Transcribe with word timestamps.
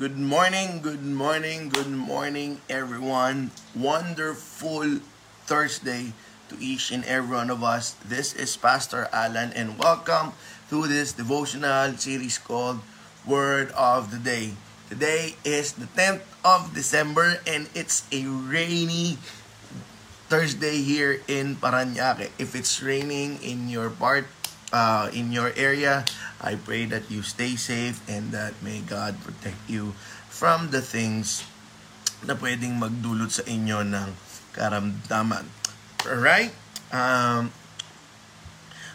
Good 0.00 0.16
morning, 0.16 0.80
good 0.80 1.04
morning, 1.04 1.68
good 1.68 1.92
morning, 1.92 2.64
everyone. 2.72 3.52
Wonderful 3.76 5.04
Thursday 5.44 6.16
to 6.48 6.56
each 6.56 6.88
and 6.88 7.04
every 7.04 7.36
one 7.36 7.52
of 7.52 7.60
us. 7.60 8.00
This 8.08 8.32
is 8.32 8.56
Pastor 8.56 9.12
Alan, 9.12 9.52
and 9.52 9.76
welcome 9.76 10.32
to 10.72 10.88
this 10.88 11.12
devotional 11.12 12.00
series 12.00 12.40
called 12.40 12.80
Word 13.28 13.76
of 13.76 14.08
the 14.08 14.16
Day. 14.16 14.56
Today 14.88 15.36
is 15.44 15.76
the 15.76 15.84
10th 15.92 16.24
of 16.48 16.72
December, 16.72 17.44
and 17.44 17.68
it's 17.76 18.08
a 18.08 18.24
rainy 18.24 19.20
Thursday 20.32 20.80
here 20.80 21.20
in 21.28 21.60
Paranaque. 21.60 22.32
If 22.40 22.56
it's 22.56 22.80
raining 22.80 23.36
in 23.44 23.68
your 23.68 23.92
part, 23.92 24.24
uh, 24.72 25.10
in 25.12 25.32
your 25.32 25.52
area, 25.56 26.04
I 26.40 26.56
pray 26.56 26.86
that 26.86 27.10
you 27.10 27.22
stay 27.22 27.54
safe 27.56 28.00
and 28.08 28.32
that 28.32 28.54
may 28.62 28.80
God 28.80 29.20
protect 29.22 29.68
you 29.68 29.92
from 30.30 30.70
the 30.70 30.80
things 30.80 31.44
na 32.24 32.34
pwedeng 32.36 32.80
magdulot 32.80 33.32
sa 33.32 33.44
inyo 33.44 33.84
ng 33.84 34.08
karamdaman. 34.52 35.46
Alright? 36.04 36.52
Um, 36.90 37.52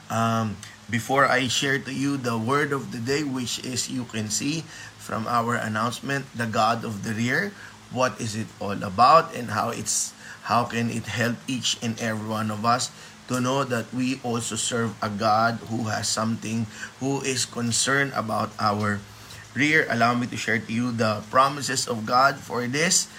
um, 0.10 0.58
before 0.90 1.26
I 1.26 1.48
share 1.48 1.80
to 1.80 1.94
you 1.94 2.18
the 2.18 2.38
word 2.38 2.74
of 2.74 2.92
the 2.94 3.02
day, 3.02 3.26
which 3.26 3.62
is 3.66 3.90
you 3.90 4.06
can 4.06 4.30
see 4.30 4.62
from 4.98 5.26
our 5.30 5.58
announcement, 5.58 6.26
the 6.34 6.50
God 6.50 6.86
of 6.86 7.06
the 7.06 7.14
Rear, 7.14 7.54
what 7.94 8.18
is 8.20 8.36
it 8.36 8.50
all 8.60 8.78
about 8.82 9.34
and 9.38 9.54
how 9.54 9.70
it's 9.70 10.14
how 10.46 10.66
can 10.66 10.94
it 10.94 11.10
help 11.10 11.38
each 11.50 11.78
and 11.82 11.98
every 11.98 12.30
one 12.30 12.54
of 12.54 12.66
us 12.66 12.94
to 13.28 13.42
know 13.42 13.66
that 13.66 13.90
we 13.94 14.22
also 14.22 14.56
serve 14.56 14.94
a 15.02 15.10
God 15.10 15.58
who 15.70 15.90
has 15.90 16.08
something, 16.08 16.70
who 17.02 17.22
is 17.26 17.46
concerned 17.46 18.14
about 18.14 18.54
our 18.60 19.02
rear. 19.58 19.88
Allow 19.90 20.14
me 20.14 20.28
to 20.30 20.38
share 20.38 20.60
to 20.60 20.72
you 20.72 20.92
the 20.92 21.24
promises 21.32 21.88
of 21.88 22.06
God 22.06 22.38
for 22.38 22.68
this 22.68 23.10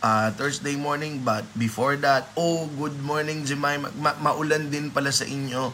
uh, 0.00 0.32
Thursday 0.32 0.76
morning. 0.76 1.20
But 1.24 1.44
before 1.58 1.96
that, 2.00 2.32
oh, 2.36 2.68
good 2.78 3.00
morning, 3.04 3.44
Jemima. 3.44 3.92
Ma- 3.96 4.16
maulan 4.16 4.72
din 4.72 4.88
pala 4.88 5.12
sa 5.12 5.28
inyo. 5.28 5.72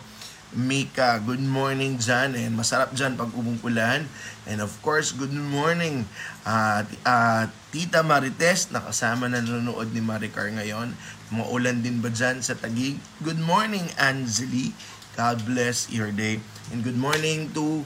Mika, 0.57 1.20
good 1.20 1.42
morning 1.42 1.98
dyan. 1.98 2.33
And 2.39 2.55
masarap 2.57 2.95
dyan 2.95 3.19
pag 3.19 3.34
umungkulan. 3.34 4.09
And 4.47 4.62
of 4.62 4.73
course, 4.81 5.11
good 5.11 5.34
morning, 5.34 6.07
uh, 6.47 6.87
uh, 7.03 7.51
Tita 7.75 8.07
Marites, 8.07 8.70
nakasama 8.70 9.27
na 9.27 9.42
nanonood 9.42 9.91
ni 9.91 10.01
Maricar 10.01 10.48
ngayon. 10.48 10.95
Maulan 11.34 11.82
din 11.82 11.98
ba 11.98 12.06
dyan 12.06 12.38
sa 12.38 12.55
Tagig? 12.55 13.02
Good 13.19 13.42
morning, 13.42 13.91
Anjali. 13.98 14.70
God 15.19 15.42
bless 15.42 15.91
your 15.91 16.14
day. 16.14 16.38
And 16.70 16.86
good 16.86 16.94
morning 16.94 17.50
to 17.58 17.83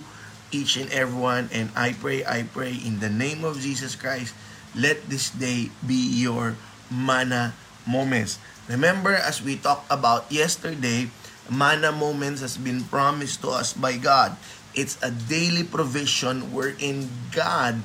each 0.52 0.77
and 0.77 0.92
everyone. 0.92 1.48
And 1.48 1.72
I 1.72 1.97
pray, 1.97 2.20
I 2.20 2.44
pray 2.44 2.77
in 2.77 3.00
the 3.00 3.08
name 3.08 3.41
of 3.41 3.56
Jesus 3.56 3.97
Christ, 3.97 4.36
let 4.77 5.08
this 5.08 5.32
day 5.32 5.72
be 5.80 5.97
your 6.20 6.60
mana 6.92 7.56
moments. 7.88 8.36
Remember, 8.69 9.16
as 9.16 9.41
we 9.41 9.56
talked 9.56 9.88
about 9.88 10.28
yesterday, 10.28 11.08
mana 11.48 11.97
moments 11.97 12.44
has 12.44 12.60
been 12.60 12.84
promised 12.92 13.41
to 13.41 13.56
us 13.56 13.72
by 13.72 13.97
God. 13.97 14.36
It's 14.77 15.00
a 15.00 15.08
daily 15.08 15.64
provision 15.64 16.52
wherein 16.52 17.08
God 17.32 17.80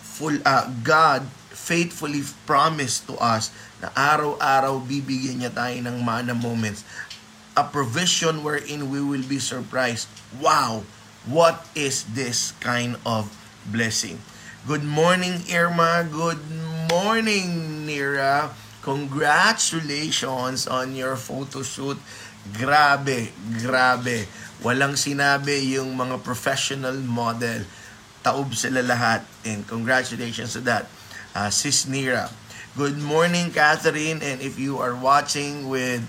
full 0.00 0.40
uh, 0.48 0.72
God 0.80 1.28
faithfully 1.66 2.22
promised 2.46 3.10
to 3.10 3.18
us 3.18 3.50
na 3.82 3.90
araw-araw 3.98 4.78
bibigyan 4.86 5.42
niya 5.42 5.50
tayo 5.50 5.74
ng 5.82 5.98
mana 5.98 6.30
moments. 6.30 6.86
A 7.58 7.66
provision 7.66 8.46
wherein 8.46 8.86
we 8.86 9.02
will 9.02 9.26
be 9.26 9.42
surprised. 9.42 10.06
Wow! 10.38 10.86
What 11.26 11.66
is 11.74 12.06
this 12.14 12.54
kind 12.62 12.94
of 13.02 13.34
blessing? 13.66 14.22
Good 14.62 14.86
morning, 14.86 15.42
Irma. 15.50 16.06
Good 16.06 16.38
morning, 16.86 17.82
Nira. 17.82 18.54
Congratulations 18.86 20.70
on 20.70 20.94
your 20.94 21.18
photo 21.18 21.66
shoot. 21.66 21.98
Grabe, 22.54 23.34
grabe. 23.58 24.30
Walang 24.62 24.94
sinabi 24.94 25.74
yung 25.74 25.98
mga 25.98 26.22
professional 26.22 26.94
model. 27.02 27.66
Taob 28.22 28.54
sila 28.54 28.86
lahat. 28.86 29.26
And 29.42 29.66
congratulations 29.66 30.54
to 30.54 30.62
that. 30.70 30.86
Uh, 31.36 31.52
Sis 31.52 31.84
Nira. 31.84 32.32
Good 32.80 32.96
morning, 32.96 33.52
Catherine. 33.52 34.24
And 34.24 34.40
if 34.40 34.56
you 34.56 34.80
are 34.80 34.96
watching 34.96 35.68
with 35.68 36.00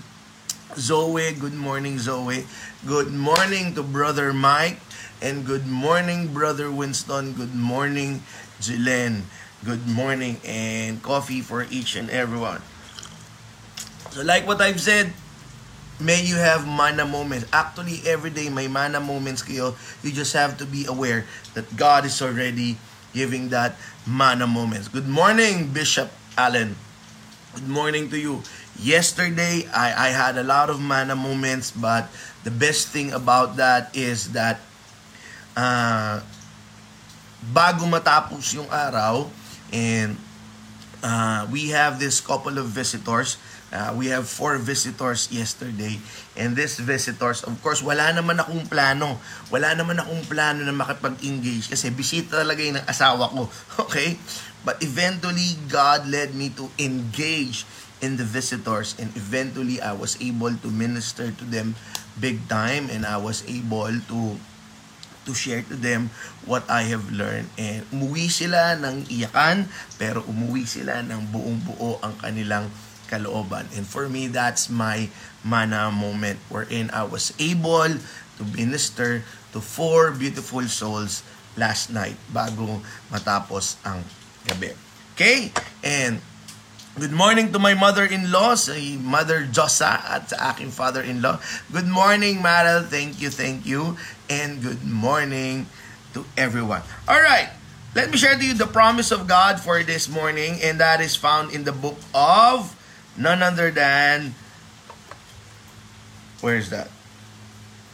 Zoe, 0.80 1.36
good 1.36 1.52
morning, 1.52 2.00
Zoe. 2.00 2.48
Good 2.88 3.12
morning 3.12 3.76
to 3.76 3.84
Brother 3.84 4.32
Mike. 4.32 4.80
And 5.20 5.44
good 5.44 5.68
morning, 5.68 6.32
Brother 6.32 6.72
Winston. 6.72 7.36
Good 7.36 7.52
morning, 7.52 8.24
Jilen. 8.56 9.28
Good 9.68 9.84
morning 9.84 10.40
and 10.48 11.04
coffee 11.04 11.44
for 11.44 11.68
each 11.68 11.92
and 11.92 12.08
everyone. 12.08 12.64
So 14.16 14.24
like 14.24 14.48
what 14.48 14.64
I've 14.64 14.80
said, 14.80 15.12
may 16.00 16.24
you 16.24 16.40
have 16.40 16.64
mana 16.64 17.04
moments. 17.04 17.44
Actually, 17.52 18.00
every 18.08 18.32
day 18.32 18.48
may 18.48 18.64
mana 18.64 18.96
moments 18.96 19.44
kayo. 19.44 19.76
You 20.00 20.08
just 20.08 20.32
have 20.32 20.56
to 20.56 20.64
be 20.64 20.88
aware 20.88 21.28
that 21.52 21.68
God 21.76 22.08
is 22.08 22.16
already 22.24 22.80
giving 23.12 23.48
that 23.50 23.76
mana 24.08 24.48
moments. 24.48 24.88
Good 24.88 25.06
morning, 25.06 25.68
Bishop 25.68 26.08
Allen. 26.32 26.72
Good 27.52 27.68
morning 27.68 28.08
to 28.08 28.16
you. 28.16 28.40
Yesterday, 28.80 29.68
I, 29.68 30.08
I 30.08 30.16
had 30.16 30.40
a 30.40 30.42
lot 30.42 30.72
of 30.72 30.80
mana 30.80 31.12
moments, 31.12 31.68
but 31.70 32.08
the 32.40 32.50
best 32.50 32.88
thing 32.88 33.12
about 33.12 33.60
that 33.60 33.92
is 33.92 34.32
that 34.32 34.64
uh, 35.52 36.24
bago 37.52 37.84
matapos 37.84 38.56
yung 38.56 38.72
araw, 38.72 39.28
and 39.76 40.16
uh, 41.04 41.44
we 41.52 41.68
have 41.76 42.00
this 42.00 42.24
couple 42.24 42.56
of 42.56 42.72
visitors. 42.72 43.36
Uh, 43.68 43.92
we 43.92 44.08
have 44.08 44.24
four 44.24 44.56
visitors 44.56 45.28
yesterday. 45.28 46.00
And 46.32 46.56
these 46.56 46.80
visitors, 46.80 47.44
of 47.44 47.52
course, 47.60 47.84
wala 47.84 48.16
naman 48.16 48.40
akong 48.40 48.64
plano. 48.64 49.20
Wala 49.52 49.76
naman 49.76 50.00
akong 50.00 50.24
plano 50.24 50.64
na 50.64 50.72
makipag-engage 50.72 51.68
kasi 51.68 51.92
bisita 51.92 52.40
talaga 52.40 52.60
yun 52.64 52.80
ng 52.80 52.86
asawa 52.88 53.28
ko. 53.28 53.48
Okay? 53.88 54.16
But 54.64 54.80
eventually, 54.84 55.56
God 55.70 56.08
led 56.08 56.34
me 56.34 56.52
to 56.56 56.68
engage 56.76 57.64
in 57.98 58.16
the 58.16 58.26
visitors 58.26 58.94
and 58.98 59.10
eventually 59.18 59.82
I 59.82 59.90
was 59.90 60.14
able 60.22 60.54
to 60.54 60.68
minister 60.70 61.34
to 61.34 61.44
them 61.46 61.74
big 62.18 62.46
time 62.46 62.86
and 62.90 63.02
I 63.02 63.18
was 63.18 63.42
able 63.46 63.90
to 63.90 64.20
to 65.28 65.32
share 65.36 65.60
to 65.60 65.76
them 65.76 66.08
what 66.48 66.64
I 66.72 66.88
have 66.88 67.12
learned. 67.12 67.52
And 67.60 67.84
umuwi 67.92 68.32
sila 68.32 68.80
ng 68.80 69.12
iyakan, 69.12 69.68
pero 70.00 70.24
umuwi 70.24 70.64
sila 70.64 71.04
ng 71.04 71.28
buong 71.28 71.60
buo 71.68 72.00
ang 72.00 72.16
kanilang 72.16 72.72
kalooban. 73.08 73.66
And 73.72 73.88
for 73.88 74.08
me, 74.08 74.28
that's 74.28 74.68
my 74.68 75.08
mana 75.42 75.90
moment 75.90 76.38
wherein 76.52 76.92
I 76.92 77.08
was 77.08 77.32
able 77.40 77.88
to 77.88 78.42
minister 78.54 79.24
to 79.52 79.58
four 79.58 80.12
beautiful 80.12 80.62
souls 80.68 81.24
last 81.56 81.90
night 81.90 82.14
bago 82.30 82.84
matapos 83.10 83.80
ang 83.82 84.04
gabi. 84.46 84.76
Okay? 85.16 85.50
And 85.82 86.20
Good 86.98 87.14
morning 87.14 87.54
to 87.54 87.62
my 87.62 87.78
mother-in-law, 87.78 88.58
si 88.58 88.98
Mother 88.98 89.46
Josa 89.46 90.02
at 90.02 90.34
sa 90.34 90.50
aking 90.50 90.74
father-in-law. 90.74 91.38
Good 91.70 91.86
morning, 91.86 92.42
Marel. 92.42 92.82
Thank 92.82 93.22
you, 93.22 93.30
thank 93.30 93.62
you. 93.62 93.94
And 94.26 94.58
good 94.58 94.82
morning 94.82 95.70
to 96.18 96.26
everyone. 96.34 96.82
All 97.06 97.22
right. 97.22 97.54
Let 97.94 98.10
me 98.10 98.18
share 98.18 98.34
to 98.34 98.42
you 98.42 98.50
the 98.50 98.66
promise 98.66 99.14
of 99.14 99.30
God 99.30 99.62
for 99.62 99.78
this 99.86 100.10
morning 100.10 100.58
and 100.58 100.82
that 100.82 100.98
is 100.98 101.14
found 101.14 101.54
in 101.54 101.62
the 101.62 101.70
book 101.70 102.02
of 102.10 102.74
none 103.18 103.42
other 103.42 103.70
than 103.70 104.34
Where 106.38 106.54
is 106.54 106.70
that? 106.70 106.86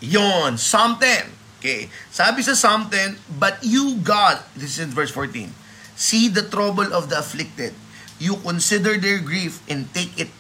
Yon, 0.05 0.61
something. 0.61 1.33
Okay. 1.65 1.89
Sabi 2.13 2.45
sa 2.45 2.53
something, 2.53 3.17
But 3.41 3.65
you, 3.65 3.97
God, 4.05 4.45
this 4.53 4.77
is 4.77 4.85
in 4.85 4.93
verse 4.93 5.09
14, 5.09 5.49
see 5.97 6.29
the 6.29 6.45
trouble 6.45 6.93
of 6.93 7.09
the 7.09 7.25
afflicted 7.25 7.73
you 8.19 8.37
consider 8.41 8.97
their 8.97 9.19
grief 9.19 9.63
and 9.69 9.91
take 9.93 10.15
it 10.19 10.31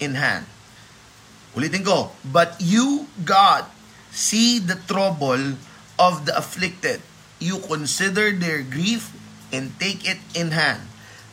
in 0.00 0.14
hand. 0.14 0.46
Ulitin 1.56 1.84
ko, 1.84 2.12
but 2.24 2.56
you, 2.60 3.08
God, 3.24 3.68
see 4.12 4.58
the 4.58 4.76
trouble 4.88 5.56
of 5.98 6.24
the 6.24 6.32
afflicted. 6.36 7.00
You 7.42 7.60
consider 7.60 8.32
their 8.32 8.62
grief 8.62 9.12
and 9.52 9.74
take 9.76 10.08
it 10.08 10.20
in 10.32 10.54
hand. 10.54 10.88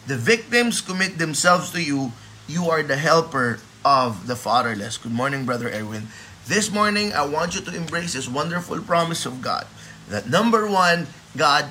The 0.08 0.18
victims 0.18 0.82
commit 0.82 1.22
themselves 1.22 1.72
to 1.72 1.80
you. 1.80 2.12
You 2.50 2.74
are 2.74 2.82
the 2.82 2.98
helper 2.98 3.62
of 3.86 4.26
the 4.26 4.34
fatherless. 4.34 4.98
Good 4.98 5.14
morning, 5.14 5.46
Brother 5.46 5.70
Erwin. 5.70 6.10
This 6.50 6.74
morning, 6.74 7.14
I 7.14 7.22
want 7.22 7.54
you 7.54 7.62
to 7.62 7.70
embrace 7.78 8.18
this 8.18 8.26
wonderful 8.26 8.82
promise 8.82 9.30
of 9.30 9.38
God 9.38 9.70
that 10.10 10.26
number 10.26 10.66
one, 10.66 11.06
God 11.38 11.70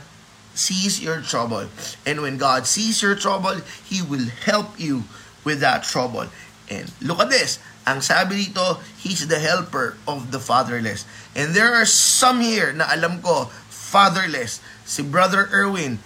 sees 0.55 1.03
your 1.03 1.19
trouble. 1.19 1.67
And 2.07 2.23
when 2.23 2.39
God 2.39 2.63
sees 2.71 3.03
your 3.03 3.19
trouble, 3.19 3.59
He 3.91 4.07
will 4.07 4.31
help 4.47 4.79
you 4.79 5.03
with 5.43 5.59
that 5.67 5.83
trouble. 5.83 6.31
And 6.71 6.87
look 7.03 7.19
at 7.19 7.35
this. 7.35 7.59
Ang 7.83 7.99
sabi 7.99 8.47
dito, 8.47 8.79
He's 9.03 9.27
the 9.27 9.43
helper 9.43 9.99
of 10.07 10.31
the 10.31 10.39
fatherless. 10.39 11.11
And 11.35 11.59
there 11.59 11.75
are 11.75 11.91
some 11.91 12.39
here 12.39 12.71
na 12.71 12.87
alam 12.87 13.19
ko, 13.19 13.51
fatherless. 13.67 14.63
Si 14.87 15.03
Brother 15.03 15.51
Erwin, 15.51 15.99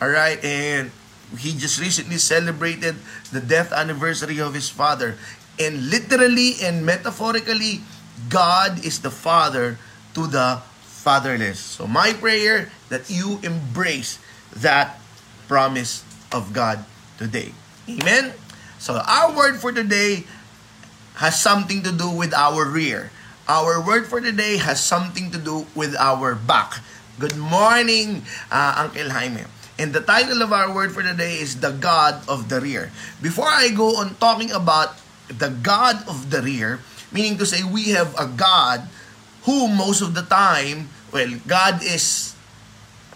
Alright, 0.00 0.42
and 0.44 0.90
he 1.38 1.52
just 1.52 1.80
recently 1.80 2.18
celebrated 2.18 2.96
the 3.32 3.40
death 3.40 3.72
anniversary 3.72 4.40
of 4.40 4.54
his 4.54 4.68
father. 4.68 5.16
And 5.58 5.90
literally 5.90 6.54
and 6.62 6.84
metaphorically, 6.84 7.80
God 8.28 8.84
is 8.84 9.00
the 9.00 9.10
father 9.10 9.78
to 10.14 10.26
the 10.26 10.62
fatherless. 10.82 11.58
So 11.58 11.86
my 11.86 12.12
prayer 12.12 12.70
that 12.88 13.10
you 13.10 13.38
embrace 13.42 14.18
that 14.56 14.98
promise 15.48 16.04
of 16.32 16.52
God 16.52 16.84
today. 17.18 17.52
Amen? 17.88 18.32
So 18.78 18.96
our 18.96 19.36
word 19.36 19.60
for 19.60 19.72
today 19.72 20.24
has 21.16 21.40
something 21.40 21.82
to 21.82 21.92
do 21.92 22.10
with 22.10 22.34
our 22.34 22.64
rear. 22.66 23.10
Our 23.46 23.84
word 23.84 24.06
for 24.06 24.20
today 24.20 24.56
has 24.56 24.82
something 24.82 25.30
to 25.30 25.38
do 25.38 25.66
with 25.74 25.94
our 25.96 26.34
back. 26.34 26.80
Good 27.18 27.36
morning, 27.36 28.24
uh, 28.50 28.88
Uncle 28.88 29.10
Jaime. 29.10 29.44
And 29.74 29.90
the 29.90 30.02
title 30.02 30.38
of 30.42 30.54
our 30.54 30.70
word 30.70 30.94
for 30.94 31.02
today 31.02 31.42
is 31.42 31.58
The 31.58 31.74
God 31.74 32.22
of 32.30 32.46
the 32.46 32.62
Rear. 32.62 32.94
Before 33.18 33.50
I 33.50 33.74
go 33.74 33.98
on 33.98 34.14
talking 34.22 34.54
about 34.54 34.94
the 35.26 35.50
God 35.50 36.06
of 36.06 36.30
the 36.30 36.42
Rear, 36.42 36.78
meaning 37.10 37.38
to 37.42 37.46
say 37.46 37.66
we 37.66 37.90
have 37.90 38.14
a 38.14 38.30
God 38.30 38.86
who 39.50 39.66
most 39.66 39.98
of 39.98 40.14
the 40.14 40.22
time, 40.22 40.94
well, 41.10 41.30
God 41.46 41.82
is 41.82 42.34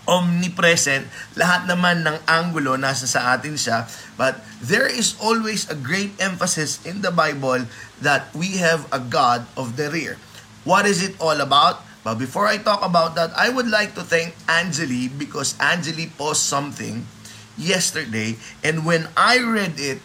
omnipresent. 0.08 1.06
Lahat 1.36 1.68
naman 1.68 2.02
ng 2.02 2.16
angulo 2.26 2.74
nasa 2.74 3.06
sa 3.06 3.36
atin 3.36 3.54
siya. 3.54 3.86
But 4.16 4.40
there 4.58 4.88
is 4.88 5.14
always 5.20 5.68
a 5.70 5.76
great 5.76 6.16
emphasis 6.18 6.82
in 6.82 7.04
the 7.04 7.12
Bible 7.12 7.68
that 8.02 8.32
we 8.34 8.58
have 8.58 8.88
a 8.90 8.98
God 8.98 9.46
of 9.54 9.76
the 9.78 9.92
rear. 9.92 10.18
What 10.66 10.90
is 10.90 11.04
it 11.04 11.14
all 11.22 11.38
about? 11.38 11.86
But 12.08 12.16
before 12.16 12.48
I 12.48 12.56
talk 12.56 12.80
about 12.80 13.20
that, 13.20 13.36
I 13.36 13.52
would 13.52 13.68
like 13.68 13.92
to 13.92 14.00
thank 14.00 14.32
Angeli 14.48 15.12
because 15.12 15.52
Angeli 15.60 16.08
posted 16.08 16.48
something 16.48 17.04
yesterday 17.60 18.40
and 18.64 18.88
when 18.88 19.12
I 19.12 19.44
read 19.44 19.76
it, 19.76 20.00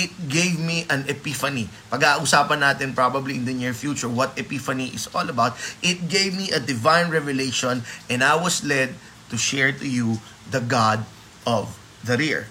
it 0.00 0.08
gave 0.32 0.56
me 0.56 0.88
an 0.88 1.04
epiphany. 1.12 1.68
Pag-uusapan 1.92 2.64
natin 2.64 2.96
probably 2.96 3.36
in 3.36 3.44
the 3.44 3.52
near 3.52 3.76
future 3.76 4.08
what 4.08 4.32
epiphany 4.40 4.96
is 4.96 5.12
all 5.12 5.28
about. 5.28 5.52
It 5.84 6.08
gave 6.08 6.32
me 6.32 6.48
a 6.48 6.56
divine 6.56 7.12
revelation 7.12 7.84
and 8.08 8.24
I 8.24 8.40
was 8.40 8.64
led 8.64 8.96
to 9.28 9.36
share 9.36 9.76
to 9.76 9.84
you 9.84 10.24
the 10.48 10.64
God 10.64 11.04
of 11.44 11.76
the 12.00 12.16
rear. 12.16 12.48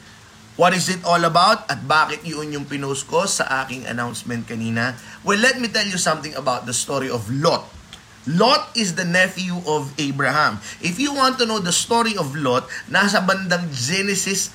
What 0.61 0.77
is 0.77 0.93
it 0.93 1.01
all 1.01 1.25
about 1.25 1.65
at 1.73 1.89
bakit 1.89 2.21
yun 2.21 2.53
yung 2.53 2.69
pinost 2.69 3.09
ko 3.09 3.25
sa 3.25 3.65
aking 3.65 3.89
announcement 3.89 4.45
kanina? 4.45 4.93
Well, 5.25 5.41
let 5.41 5.57
me 5.57 5.73
tell 5.73 5.89
you 5.89 5.97
something 5.97 6.37
about 6.37 6.69
the 6.69 6.75
story 6.77 7.09
of 7.09 7.25
Lot. 7.33 7.80
Lot 8.29 8.77
is 8.77 8.93
the 8.93 9.05
nephew 9.05 9.65
of 9.65 9.89
Abraham. 9.97 10.61
If 10.81 11.01
you 11.01 11.13
want 11.13 11.41
to 11.41 11.45
know 11.49 11.57
the 11.57 11.73
story 11.73 12.13
of 12.13 12.37
Lot, 12.37 12.69
nasa 12.85 13.25
bandang 13.25 13.73
Genesis 13.73 14.53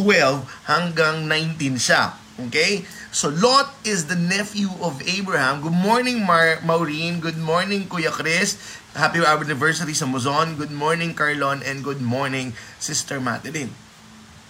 12 0.00 0.44
hanggang 0.64 1.28
19 1.28 1.76
siya. 1.76 2.16
Okay? 2.48 2.88
So 3.14 3.30
Lot 3.30 3.70
is 3.86 4.10
the 4.10 4.18
nephew 4.18 4.72
of 4.82 4.98
Abraham. 5.06 5.62
Good 5.62 5.76
morning, 5.76 6.24
Mar 6.24 6.58
Maureen. 6.66 7.22
Good 7.22 7.38
morning, 7.38 7.86
Kuya 7.86 8.10
Chris. 8.10 8.58
Happy 8.96 9.22
anniversary 9.22 9.94
sa 9.94 10.08
Muzon. 10.08 10.58
Good 10.58 10.74
morning, 10.74 11.14
Carlon. 11.14 11.62
And 11.62 11.86
good 11.86 12.02
morning, 12.02 12.56
Sister 12.82 13.20
Madeline. 13.22 13.70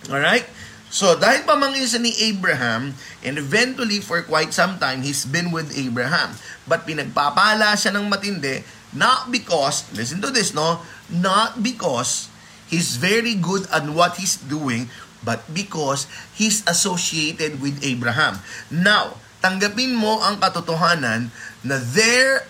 Alright? 0.08 0.46
So, 0.92 1.18
dahil 1.18 1.42
pamangkin 1.42 1.86
siya 1.88 2.00
ni 2.00 2.12
Abraham, 2.30 2.94
and 3.24 3.34
eventually 3.36 3.98
for 3.98 4.22
quite 4.22 4.54
some 4.54 4.78
time, 4.78 5.02
he's 5.02 5.26
been 5.26 5.50
with 5.50 5.74
Abraham. 5.74 6.38
But 6.64 6.86
pinagpapala 6.86 7.74
siya 7.74 7.92
ng 7.96 8.06
matindi, 8.06 8.62
not 8.94 9.28
because, 9.34 9.90
listen 9.96 10.22
to 10.22 10.30
this, 10.30 10.54
no? 10.54 10.84
Not 11.10 11.60
because 11.66 12.30
he's 12.70 12.94
very 12.94 13.34
good 13.34 13.66
at 13.74 13.84
what 13.90 14.22
he's 14.22 14.38
doing, 14.38 14.86
but 15.26 15.42
because 15.50 16.06
he's 16.36 16.62
associated 16.68 17.58
with 17.58 17.82
Abraham. 17.82 18.38
Now, 18.70 19.18
tanggapin 19.42 19.98
mo 19.98 20.22
ang 20.22 20.38
katotohanan 20.38 21.34
na 21.66 21.76
there 21.80 22.46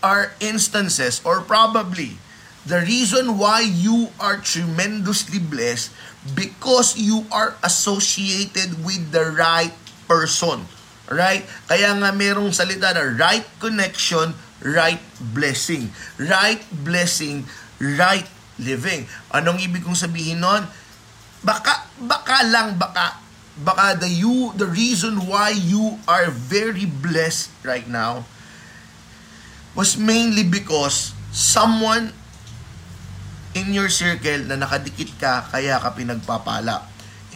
are 0.00 0.32
instances 0.40 1.20
or 1.22 1.44
probably 1.44 2.16
the 2.66 2.80
reason 2.84 3.38
why 3.40 3.64
you 3.64 4.12
are 4.20 4.36
tremendously 4.36 5.40
blessed 5.40 5.92
because 6.36 6.98
you 6.98 7.24
are 7.32 7.56
associated 7.64 8.84
with 8.84 9.12
the 9.12 9.32
right 9.32 9.72
person. 10.04 10.68
Right? 11.10 11.42
Kaya 11.66 11.90
nga 11.98 12.14
merong 12.14 12.54
salita 12.54 12.94
na 12.94 13.02
right 13.18 13.42
connection, 13.58 14.36
right 14.62 15.00
blessing. 15.34 15.90
Right 16.20 16.62
blessing, 16.70 17.48
right 17.80 18.28
living. 18.60 19.10
Anong 19.34 19.58
ibig 19.58 19.82
kong 19.82 19.98
sabihin 19.98 20.44
nun? 20.44 20.68
Baka, 21.40 21.88
baka 21.98 22.46
lang, 22.46 22.76
baka, 22.76 23.16
baka 23.58 23.96
the 23.98 24.06
you, 24.06 24.52
the 24.54 24.68
reason 24.68 25.24
why 25.26 25.50
you 25.50 25.98
are 26.06 26.28
very 26.28 26.84
blessed 26.84 27.48
right 27.64 27.88
now 27.88 28.28
was 29.74 29.96
mainly 29.96 30.44
because 30.44 31.16
someone 31.32 32.12
in 33.54 33.74
your 33.74 33.90
circle 33.90 34.46
na 34.46 34.58
nakadikit 34.58 35.10
ka, 35.18 35.46
kaya 35.50 35.78
ka 35.82 35.94
pinagpapala. 35.94 36.86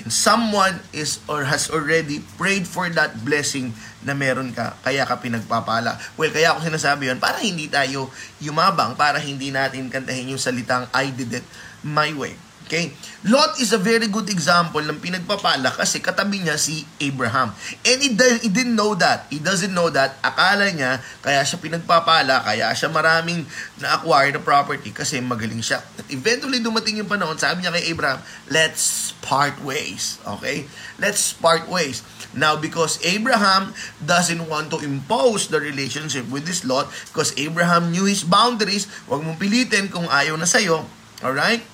And 0.02 0.10
someone 0.10 0.82
is 0.90 1.22
or 1.30 1.46
has 1.46 1.70
already 1.70 2.20
prayed 2.36 2.66
for 2.66 2.90
that 2.92 3.22
blessing 3.22 3.72
na 4.02 4.12
meron 4.12 4.52
ka, 4.52 4.76
kaya 4.82 5.06
ka 5.06 5.18
pinagpapala. 5.18 5.96
Well, 6.18 6.30
kaya 6.34 6.54
ako 6.54 6.66
sinasabi 6.66 7.10
yun, 7.10 7.18
para 7.22 7.40
hindi 7.40 7.70
tayo 7.70 8.10
yumabang, 8.42 8.98
para 8.98 9.22
hindi 9.22 9.54
natin 9.54 9.88
kantahin 9.88 10.34
yung 10.34 10.42
salitang 10.42 10.90
I 10.92 11.14
did 11.14 11.30
it 11.40 11.46
my 11.82 12.10
way. 12.14 12.34
Okay? 12.64 12.96
Lot 13.28 13.60
is 13.60 13.76
a 13.76 13.80
very 13.80 14.08
good 14.08 14.32
example 14.32 14.80
ng 14.80 14.96
pinagpapala 14.96 15.68
kasi 15.76 16.00
katabi 16.00 16.40
niya 16.40 16.56
si 16.56 16.88
Abraham. 16.96 17.52
And 17.84 17.98
he, 18.00 18.16
he 18.40 18.48
didn't 18.48 18.72
know 18.72 18.96
that. 18.96 19.28
He 19.28 19.36
doesn't 19.36 19.72
know 19.72 19.92
that. 19.92 20.16
Akala 20.24 20.72
niya, 20.72 21.00
kaya 21.20 21.44
siya 21.44 21.60
pinagpapala, 21.60 22.40
kaya 22.40 22.72
siya 22.72 22.88
maraming 22.88 23.44
na-acquire 23.84 24.32
na 24.32 24.40
property 24.40 24.96
kasi 24.96 25.20
magaling 25.20 25.60
siya. 25.60 25.84
At 26.00 26.08
eventually 26.08 26.64
dumating 26.64 26.96
yung 26.96 27.08
panahon, 27.08 27.36
sabi 27.36 27.64
niya 27.64 27.76
kay 27.76 27.92
Abraham, 27.92 28.24
let's 28.48 29.12
part 29.20 29.60
ways. 29.60 30.16
Okay? 30.24 30.64
Let's 30.96 31.36
part 31.36 31.68
ways. 31.68 32.00
Now, 32.32 32.56
because 32.56 32.96
Abraham 33.04 33.76
doesn't 34.00 34.40
want 34.48 34.72
to 34.72 34.80
impose 34.80 35.52
the 35.52 35.60
relationship 35.60 36.26
with 36.32 36.48
this 36.48 36.64
Lot, 36.64 36.88
because 37.12 37.36
Abraham 37.36 37.92
knew 37.92 38.08
his 38.08 38.24
boundaries, 38.24 38.88
huwag 39.04 39.20
mong 39.20 39.36
pilitin 39.36 39.92
kung 39.92 40.08
ayaw 40.08 40.34
na 40.40 40.48
sa'yo. 40.48 40.88
Alright? 41.20 41.73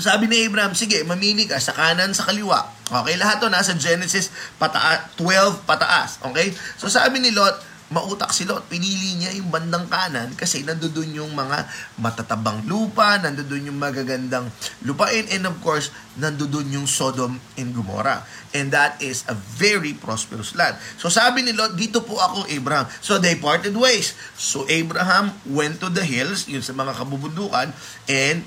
Sabi 0.00 0.30
ni 0.30 0.48
Abraham, 0.48 0.72
sige, 0.72 1.04
mamili 1.04 1.44
ka 1.44 1.60
sa 1.60 1.76
kanan, 1.76 2.16
sa 2.16 2.24
kaliwa. 2.28 2.64
Okay, 2.92 3.16
lahat 3.16 3.40
to 3.40 3.48
nasa 3.48 3.72
Genesis 3.76 4.32
pata 4.60 4.78
12 5.16 5.64
pataas. 5.64 6.20
Okay? 6.28 6.52
So 6.80 6.92
sabi 6.92 7.20
ni 7.20 7.32
Lot, 7.32 7.56
mautak 7.92 8.32
si 8.32 8.48
Lot. 8.48 8.64
Pinili 8.72 9.20
niya 9.20 9.36
yung 9.36 9.52
bandang 9.52 9.84
kanan 9.86 10.32
kasi 10.32 10.64
nandoon 10.64 11.12
yung 11.12 11.32
mga 11.36 11.68
matatabang 12.00 12.64
lupa, 12.64 13.20
nandoon 13.20 13.68
yung 13.68 13.76
magagandang 13.76 14.48
lupain, 14.88 15.28
and 15.28 15.44
of 15.44 15.56
course, 15.60 15.92
nandoon 16.16 16.72
yung 16.72 16.88
Sodom 16.88 17.36
and 17.60 17.70
Gomorrah. 17.76 18.24
And 18.56 18.72
that 18.72 19.00
is 19.00 19.24
a 19.28 19.36
very 19.36 19.92
prosperous 19.96 20.56
land. 20.56 20.76
So 20.96 21.12
sabi 21.12 21.44
ni 21.44 21.52
Lot, 21.52 21.76
dito 21.76 22.00
po 22.00 22.16
ako, 22.16 22.48
Abraham. 22.48 22.88
So 23.04 23.20
they 23.20 23.36
parted 23.36 23.76
ways. 23.76 24.16
So 24.40 24.64
Abraham 24.68 25.36
went 25.48 25.80
to 25.84 25.92
the 25.92 26.04
hills, 26.04 26.48
yun 26.48 26.64
sa 26.64 26.72
mga 26.72 26.96
kabubundukan, 26.96 27.72
and 28.08 28.44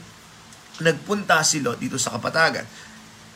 nagpunta 0.80 1.44
si 1.46 1.64
Lot 1.64 1.80
dito 1.80 1.96
sa 1.96 2.16
kapatagan. 2.16 2.66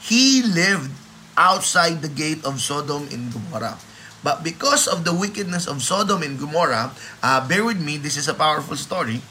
He 0.03 0.43
lived 0.43 0.91
outside 1.39 2.03
the 2.03 2.11
gate 2.11 2.43
of 2.43 2.59
Sodom 2.59 3.07
and 3.11 3.31
Gomorrah. 3.31 3.79
But 4.19 4.43
because 4.43 4.87
of 4.87 5.07
the 5.07 5.15
wickedness 5.15 5.63
of 5.63 5.79
Sodom 5.79 6.23
and 6.23 6.35
Gomorrah, 6.35 6.91
uh, 7.23 7.39
bear 7.47 7.63
with 7.63 7.79
me, 7.79 7.95
this 7.95 8.19
is 8.19 8.27
a 8.27 8.35
powerful 8.35 8.75
story. 8.75 9.23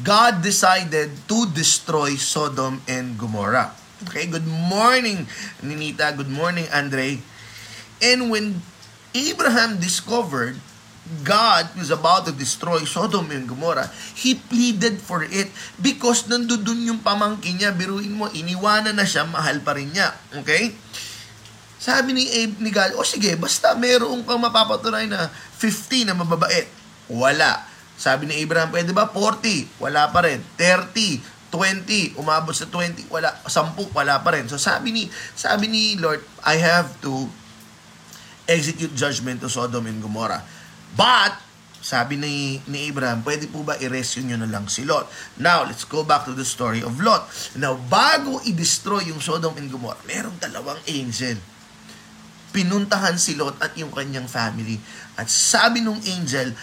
God 0.00 0.40
decided 0.40 1.12
to 1.28 1.38
destroy 1.52 2.16
Sodom 2.16 2.80
and 2.88 3.20
Gomorrah. 3.20 3.76
Okay, 4.08 4.26
good 4.26 4.48
morning, 4.48 5.28
Ninita. 5.60 6.16
Good 6.16 6.32
morning, 6.32 6.66
Andre. 6.72 7.20
And 8.02 8.32
when 8.32 8.64
Abraham 9.14 9.78
discovered 9.78 10.58
God 11.04 11.76
was 11.76 11.92
about 11.92 12.24
to 12.24 12.32
destroy 12.32 12.80
Sodom 12.88 13.28
and 13.28 13.44
Gomorrah, 13.44 13.92
he 14.16 14.40
pleaded 14.40 14.96
for 15.04 15.20
it 15.20 15.52
because 15.76 16.24
nandun 16.24 16.80
yung 16.80 17.04
pamangkin 17.04 17.60
niya. 17.60 17.76
Biruin 17.76 18.08
mo, 18.08 18.32
iniwanan 18.32 18.96
na 18.96 19.04
siya, 19.04 19.28
mahal 19.28 19.60
pa 19.60 19.76
rin 19.76 19.92
niya. 19.92 20.16
Okay? 20.40 20.72
Sabi 21.76 22.16
ni 22.16 22.24
Abe 22.24 22.56
ni 22.64 22.72
God, 22.72 22.96
o 22.96 23.04
oh, 23.04 23.06
sige, 23.06 23.36
basta 23.36 23.76
meron 23.76 24.24
kang 24.24 24.40
mapapatunay 24.40 25.04
na 25.04 25.28
50 25.28 26.08
na 26.08 26.16
mababait. 26.16 26.64
Wala. 27.12 27.68
Sabi 28.00 28.24
ni 28.24 28.40
Abraham, 28.40 28.72
pwede 28.72 28.96
ba 28.96 29.04
40? 29.12 29.84
Wala 29.84 30.08
pa 30.08 30.24
rin. 30.24 30.40
30, 30.56 31.20
20, 31.52 32.16
umabot 32.16 32.56
sa 32.56 32.64
20, 32.64 33.12
wala, 33.12 33.28
10, 33.44 33.92
wala 33.92 34.24
pa 34.24 34.32
rin. 34.32 34.48
So 34.48 34.56
sabi 34.56 34.96
ni, 34.96 35.12
sabi 35.36 35.68
ni 35.68 36.00
Lord, 36.00 36.24
I 36.48 36.56
have 36.64 36.96
to 37.04 37.28
execute 38.48 38.96
judgment 38.96 39.44
to 39.44 39.52
Sodom 39.52 39.84
and 39.84 40.00
Gomorrah. 40.00 40.40
But, 40.94 41.34
sabi 41.84 42.16
ni, 42.16 42.62
ni 42.70 42.88
Abraham, 42.88 43.20
pwede 43.26 43.50
po 43.50 43.66
ba 43.66 43.76
i-rescue 43.76 44.24
nyo 44.24 44.40
na 44.40 44.48
lang 44.48 44.70
si 44.70 44.86
Lot? 44.86 45.10
Now, 45.36 45.66
let's 45.66 45.84
go 45.84 46.06
back 46.06 46.24
to 46.24 46.32
the 46.32 46.46
story 46.46 46.80
of 46.80 46.96
Lot. 47.02 47.26
Now, 47.58 47.76
bago 47.76 48.40
i-destroy 48.46 49.10
yung 49.10 49.20
Sodom 49.20 49.58
and 49.58 49.68
Gomorrah, 49.68 50.00
merong 50.06 50.38
dalawang 50.40 50.80
angel. 50.88 51.36
Pinuntahan 52.54 53.18
si 53.18 53.34
Lot 53.34 53.58
at 53.58 53.74
yung 53.74 53.90
kanyang 53.90 54.30
family. 54.30 54.78
At 55.18 55.26
sabi 55.26 55.82
nung 55.82 55.98
angel, 56.06 56.54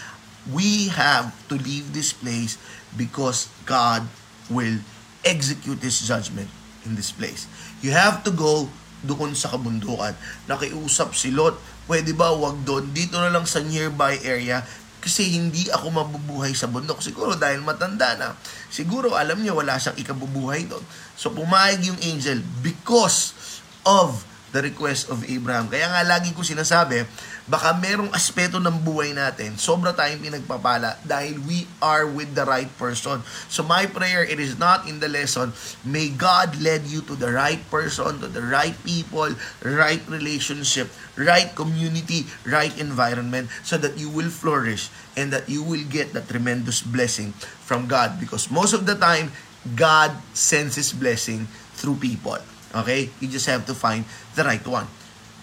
we 0.50 0.90
have 0.90 1.30
to 1.46 1.54
leave 1.54 1.92
this 1.94 2.10
place 2.10 2.58
because 2.96 3.46
God 3.68 4.02
will 4.50 4.80
execute 5.22 5.78
His 5.84 6.02
judgment 6.02 6.50
in 6.82 6.98
this 6.98 7.14
place. 7.14 7.46
You 7.78 7.94
have 7.94 8.26
to 8.26 8.32
go 8.34 8.66
doon 9.02 9.34
sa 9.34 9.50
kabundukan. 9.50 10.14
Nakiusap 10.46 11.14
si 11.14 11.34
Lot, 11.34 11.58
pwede 11.90 12.14
ba 12.14 12.32
wag 12.32 12.62
doon? 12.62 12.90
Dito 12.94 13.18
na 13.18 13.30
lang 13.30 13.46
sa 13.46 13.60
nearby 13.60 14.22
area 14.22 14.62
kasi 15.02 15.34
hindi 15.34 15.66
ako 15.66 15.90
mabubuhay 15.90 16.54
sa 16.54 16.70
bundok. 16.70 17.02
Siguro 17.02 17.34
dahil 17.34 17.58
matanda 17.58 18.14
na. 18.14 18.38
Siguro 18.70 19.18
alam 19.18 19.42
niya 19.42 19.50
wala 19.50 19.74
siyang 19.74 19.98
ikabubuhay 19.98 20.70
doon. 20.70 20.84
So 21.18 21.34
pumayag 21.34 21.82
yung 21.82 21.98
angel 21.98 22.38
because 22.62 23.34
of 23.82 24.22
the 24.52 24.60
request 24.60 25.08
of 25.08 25.24
Abraham. 25.24 25.72
Kaya 25.72 25.88
nga 25.88 26.04
lagi 26.04 26.36
ko 26.36 26.44
sinasabi, 26.44 27.08
baka 27.48 27.72
merong 27.80 28.12
aspeto 28.12 28.60
ng 28.60 28.84
buhay 28.84 29.16
natin, 29.16 29.56
sobra 29.56 29.96
tayong 29.96 30.20
pinagpapala 30.20 31.00
dahil 31.08 31.40
we 31.48 31.64
are 31.80 32.04
with 32.04 32.36
the 32.36 32.44
right 32.44 32.68
person. 32.76 33.24
So 33.48 33.64
my 33.64 33.88
prayer, 33.88 34.22
it 34.22 34.38
is 34.38 34.60
not 34.60 34.84
in 34.84 35.00
the 35.00 35.08
lesson, 35.08 35.56
may 35.82 36.12
God 36.12 36.54
lead 36.60 36.84
you 36.86 37.00
to 37.08 37.16
the 37.16 37.32
right 37.32 37.64
person, 37.72 38.20
to 38.20 38.28
the 38.28 38.44
right 38.44 38.76
people, 38.84 39.32
right 39.64 40.04
relationship, 40.06 40.92
right 41.16 41.48
community, 41.56 42.28
right 42.44 42.72
environment, 42.76 43.48
so 43.64 43.80
that 43.80 43.96
you 43.96 44.12
will 44.12 44.30
flourish 44.30 44.92
and 45.16 45.32
that 45.32 45.48
you 45.48 45.64
will 45.64 45.82
get 45.88 46.12
the 46.12 46.20
tremendous 46.22 46.84
blessing 46.84 47.32
from 47.64 47.88
God. 47.88 48.20
Because 48.20 48.52
most 48.52 48.76
of 48.76 48.84
the 48.84 48.94
time, 48.94 49.32
God 49.74 50.12
sends 50.36 50.76
His 50.76 50.92
blessing 50.92 51.48
through 51.72 51.96
people. 51.96 52.51
Okay? 52.72 53.12
You 53.20 53.28
just 53.28 53.46
have 53.46 53.64
to 53.68 53.74
find 53.74 54.04
the 54.34 54.42
right 54.44 54.64
one. 54.66 54.88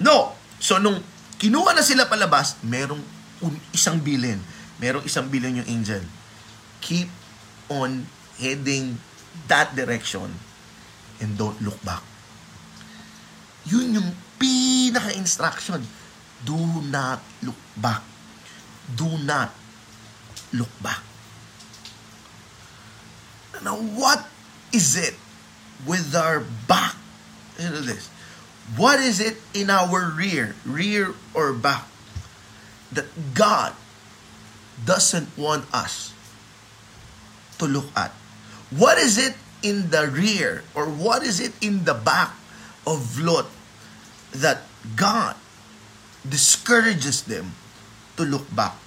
No! 0.01 0.33
So, 0.59 0.77
nung 0.77 0.99
Kinuha 1.39 1.71
na 1.71 1.79
sila 1.79 2.03
palabas, 2.03 2.59
merong 2.67 2.99
isang 3.71 4.03
bilin. 4.03 4.43
Merong 4.75 5.07
isang 5.07 5.31
bilin 5.31 5.63
yung 5.63 5.69
angel. 5.71 6.03
Keep 6.83 7.07
on 7.71 8.03
heading 8.35 8.99
that 9.47 9.71
direction 9.71 10.27
and 11.23 11.39
don't 11.39 11.55
look 11.63 11.79
back. 11.87 12.03
Yun 13.71 14.03
yung 14.03 14.09
pinaka-instruction. 14.35 15.79
Do 16.43 16.59
not 16.91 17.23
look 17.39 17.59
back. 17.79 18.03
Do 18.91 19.07
not 19.23 19.55
look 20.51 20.71
back. 20.83 20.99
Now, 23.63 23.79
what 23.79 24.27
is 24.75 24.99
it 24.99 25.15
with 25.87 26.11
our 26.15 26.43
back? 26.67 26.88
Listen 27.59 27.75
to 27.75 27.81
this 27.83 28.07
what 28.77 28.99
is 28.99 29.17
it 29.17 29.37
in 29.53 29.69
our 29.69 30.13
rear, 30.13 30.53
rear 30.65 31.15
or 31.33 31.53
back, 31.53 31.89
that 32.93 33.09
God 33.33 33.73
doesn't 34.85 35.33
want 35.37 35.65
us 35.73 36.13
to 37.57 37.65
look 37.65 37.89
at? 37.97 38.13
What 38.69 38.97
is 39.01 39.17
it 39.17 39.33
in 39.65 39.89
the 39.89 40.05
rear 40.07 40.63
or 40.77 40.85
what 40.85 41.23
is 41.25 41.41
it 41.41 41.57
in 41.65 41.85
the 41.85 41.97
back 41.97 42.37
of 42.85 43.17
Lot 43.17 43.49
that 44.37 44.61
God 44.95 45.35
discourages 46.21 47.25
them 47.25 47.57
to 48.17 48.23
look 48.23 48.45
back? 48.53 48.77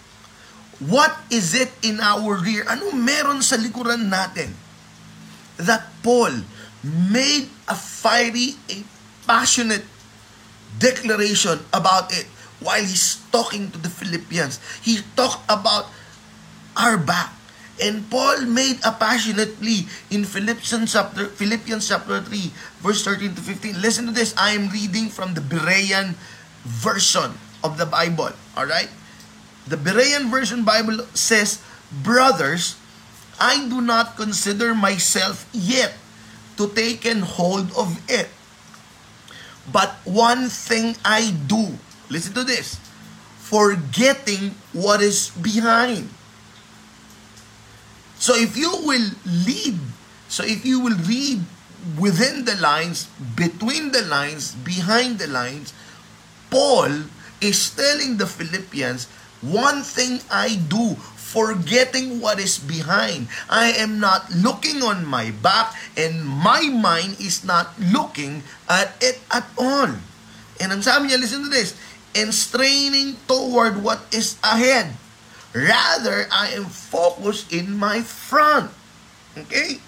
What 0.79 1.15
is 1.31 1.55
it 1.55 1.71
in 1.83 1.99
our 1.99 2.39
rear? 2.39 2.63
Ano 2.71 2.95
meron 2.95 3.43
sa 3.43 3.59
likuran 3.59 4.11
natin 4.11 4.55
that 5.59 5.91
Paul 6.03 6.43
made 6.83 7.49
a 7.71 7.75
fiery, 7.75 8.59
a 8.71 8.83
passionate 9.27 9.87
declaration 10.79 11.63
about 11.73 12.11
it 12.11 12.27
while 12.59 12.83
he's 12.83 13.23
talking 13.31 13.71
to 13.71 13.79
the 13.79 13.91
Philippians. 13.91 14.59
He 14.83 15.03
talked 15.15 15.47
about 15.51 15.87
our 16.77 16.99
back. 16.99 17.31
And 17.81 18.07
Paul 18.11 18.47
made 18.47 18.79
a 18.85 18.93
passionate 18.93 19.59
plea 19.59 19.89
in 20.11 20.23
Philippians 20.25 20.93
chapter, 20.93 21.27
Philippians 21.27 21.89
chapter 21.89 22.21
3, 22.21 22.53
verse 22.85 23.03
13 23.03 23.35
to 23.35 23.41
15. 23.41 23.81
Listen 23.81 24.07
to 24.07 24.13
this. 24.13 24.35
I 24.37 24.53
am 24.53 24.69
reading 24.69 25.09
from 25.09 25.35
the 25.35 25.41
Berean 25.41 26.15
version 26.63 27.35
of 27.65 27.79
the 27.79 27.87
Bible. 27.87 28.31
Alright? 28.55 28.91
The 29.67 29.77
Berean 29.77 30.31
version 30.31 30.63
Bible 30.63 31.07
says, 31.15 31.63
Brothers, 31.91 32.77
I 33.41 33.67
do 33.67 33.81
not 33.81 34.17
consider 34.17 34.75
myself 34.75 35.49
yet 35.51 35.97
to 36.57 36.69
take 36.69 37.05
and 37.05 37.25
hold 37.25 37.71
of 37.77 37.99
it 38.09 38.29
But 39.71 39.95
one 40.05 40.49
thing 40.49 40.97
I 41.05 41.31
do, 41.47 41.79
listen 42.11 42.35
to 42.35 42.45
this, 42.45 42.79
forgetting 43.39 44.55
what 44.73 45.01
is 45.03 45.31
behind. 45.31 46.09
So 48.19 48.35
if 48.37 48.57
you 48.57 48.71
will 48.87 49.11
lead, 49.27 49.79
so 50.29 50.45
if 50.45 50.65
you 50.65 50.81
will 50.81 50.97
read 51.07 51.43
within 51.99 52.45
the 52.45 52.55
lines, 52.57 53.09
between 53.35 53.91
the 53.93 54.03
lines, 54.03 54.55
behind 54.55 55.19
the 55.19 55.27
lines, 55.27 55.73
Paul 56.51 57.09
is 57.41 57.71
telling 57.75 58.19
the 58.19 58.27
Philippians, 58.27 59.07
one 59.43 59.83
thing 59.83 60.21
I 60.31 60.55
do, 60.57 60.97
forgetting 61.33 62.21
what 62.21 62.37
is 62.37 62.61
behind. 62.61 63.33
I 63.49 63.73
am 63.73 63.97
not 63.97 64.29
looking 64.29 64.85
on 64.85 65.09
my 65.09 65.33
back 65.33 65.73
and 65.97 66.21
my 66.21 66.69
mind 66.69 67.17
is 67.17 67.41
not 67.41 67.73
looking 67.81 68.45
at 68.69 68.93
it 69.01 69.25
at 69.33 69.49
all. 69.57 69.97
And 70.61 70.69
ang 70.69 70.85
sabi 70.85 71.09
niya, 71.09 71.19
listen 71.19 71.49
to 71.49 71.51
this, 71.51 71.73
and 72.13 72.37
straining 72.37 73.17
toward 73.25 73.81
what 73.81 74.05
is 74.13 74.37
ahead. 74.45 74.93
Rather, 75.57 76.29
I 76.29 76.53
am 76.53 76.69
focused 76.69 77.49
in 77.51 77.75
my 77.81 78.05
front. 78.05 78.69
Okay? 79.33 79.81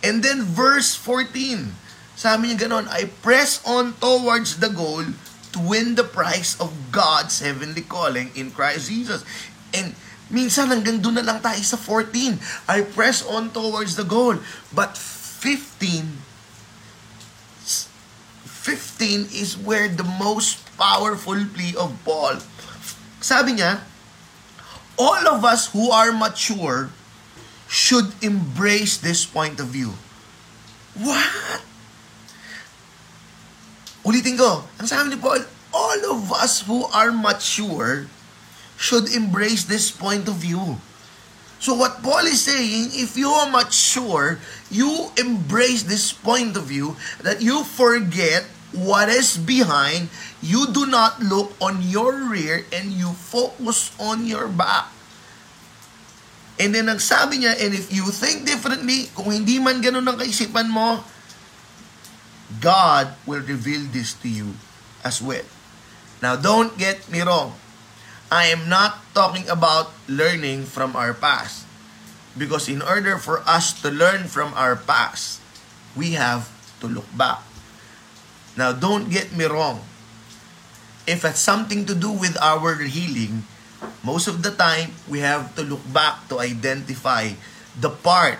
And 0.00 0.22
then 0.22 0.46
verse 0.46 0.94
14, 0.94 1.74
sabi 2.14 2.54
niya 2.54 2.70
ganon, 2.70 2.86
I 2.86 3.10
press 3.20 3.58
on 3.66 3.98
towards 3.98 4.62
the 4.62 4.70
goal 4.70 5.04
to 5.52 5.58
win 5.58 5.98
the 5.98 6.06
prize 6.06 6.54
of 6.62 6.70
God's 6.94 7.42
heavenly 7.42 7.82
calling 7.82 8.30
in 8.38 8.54
Christ 8.54 8.88
Jesus. 8.88 9.26
And 9.74 9.98
Minsan 10.30 10.70
hanggang 10.70 11.02
doon 11.02 11.18
na 11.18 11.26
lang 11.26 11.42
tayo 11.42 11.58
sa 11.66 11.74
14. 11.74 12.38
I 12.70 12.86
press 12.86 13.26
on 13.26 13.50
towards 13.50 13.98
the 13.98 14.06
goal. 14.06 14.38
But 14.70 14.94
15, 14.94 16.22
15 17.66 19.34
is 19.34 19.58
where 19.58 19.90
the 19.90 20.06
most 20.06 20.62
powerful 20.78 21.34
plea 21.50 21.74
of 21.74 21.98
Paul. 22.06 22.38
Sabi 23.18 23.58
niya, 23.58 23.82
all 24.94 25.24
of 25.26 25.42
us 25.42 25.74
who 25.74 25.90
are 25.90 26.14
mature 26.14 26.94
should 27.66 28.14
embrace 28.22 28.98
this 28.98 29.26
point 29.26 29.58
of 29.58 29.74
view. 29.74 29.98
What? 30.94 31.62
Ulitin 34.06 34.38
ko. 34.38 34.64
Ang 34.78 34.88
sabi 34.88 35.14
ni 35.14 35.18
Paul, 35.18 35.42
all 35.74 36.00
of 36.14 36.30
us 36.34 36.62
who 36.66 36.86
are 36.90 37.10
mature 37.10 38.06
should 38.80 39.12
embrace 39.12 39.68
this 39.68 39.92
point 39.92 40.24
of 40.24 40.40
view. 40.40 40.80
So 41.60 41.76
what 41.76 42.00
Paul 42.00 42.24
is 42.24 42.40
saying, 42.40 42.96
if 42.96 43.20
you 43.20 43.28
are 43.28 43.44
mature, 43.52 44.40
you 44.72 45.12
embrace 45.20 45.84
this 45.84 46.08
point 46.16 46.56
of 46.56 46.72
view 46.72 46.96
that 47.20 47.44
you 47.44 47.60
forget 47.68 48.48
what 48.72 49.12
is 49.12 49.36
behind, 49.36 50.08
you 50.40 50.72
do 50.72 50.88
not 50.88 51.20
look 51.20 51.52
on 51.60 51.84
your 51.84 52.32
rear, 52.32 52.64
and 52.72 52.88
you 52.88 53.12
focus 53.12 53.92
on 54.00 54.24
your 54.24 54.48
back. 54.48 54.88
And 56.56 56.72
then 56.72 56.88
nagsabi 56.88 57.44
niya, 57.44 57.60
and 57.60 57.76
if 57.76 57.92
you 57.92 58.08
think 58.08 58.48
differently, 58.48 59.12
kung 59.12 59.28
hindi 59.28 59.60
man 59.60 59.84
ganun 59.84 60.08
ang 60.08 60.16
kaisipan 60.16 60.72
mo, 60.72 61.04
God 62.64 63.12
will 63.28 63.44
reveal 63.44 63.84
this 63.92 64.16
to 64.24 64.28
you 64.32 64.56
as 65.04 65.20
well. 65.20 65.44
Now, 66.24 66.40
don't 66.40 66.72
get 66.80 67.04
me 67.12 67.20
wrong. 67.20 67.52
I 68.30 68.46
am 68.54 68.70
not 68.70 69.02
talking 69.10 69.50
about 69.50 69.90
learning 70.06 70.70
from 70.70 70.94
our 70.94 71.10
past. 71.10 71.66
Because 72.38 72.70
in 72.70 72.78
order 72.78 73.18
for 73.18 73.42
us 73.42 73.74
to 73.82 73.90
learn 73.90 74.30
from 74.30 74.54
our 74.54 74.78
past, 74.78 75.42
we 75.98 76.14
have 76.14 76.46
to 76.78 76.86
look 76.86 77.10
back. 77.18 77.42
Now, 78.54 78.70
don't 78.70 79.10
get 79.10 79.34
me 79.34 79.50
wrong. 79.50 79.82
If 81.10 81.26
it's 81.26 81.42
something 81.42 81.90
to 81.90 81.94
do 81.94 82.14
with 82.14 82.38
our 82.38 82.78
healing, 82.86 83.50
most 84.06 84.30
of 84.30 84.46
the 84.46 84.54
time, 84.54 84.94
we 85.10 85.26
have 85.26 85.58
to 85.58 85.66
look 85.66 85.82
back 85.90 86.30
to 86.30 86.38
identify 86.38 87.34
the 87.74 87.90
part 87.90 88.38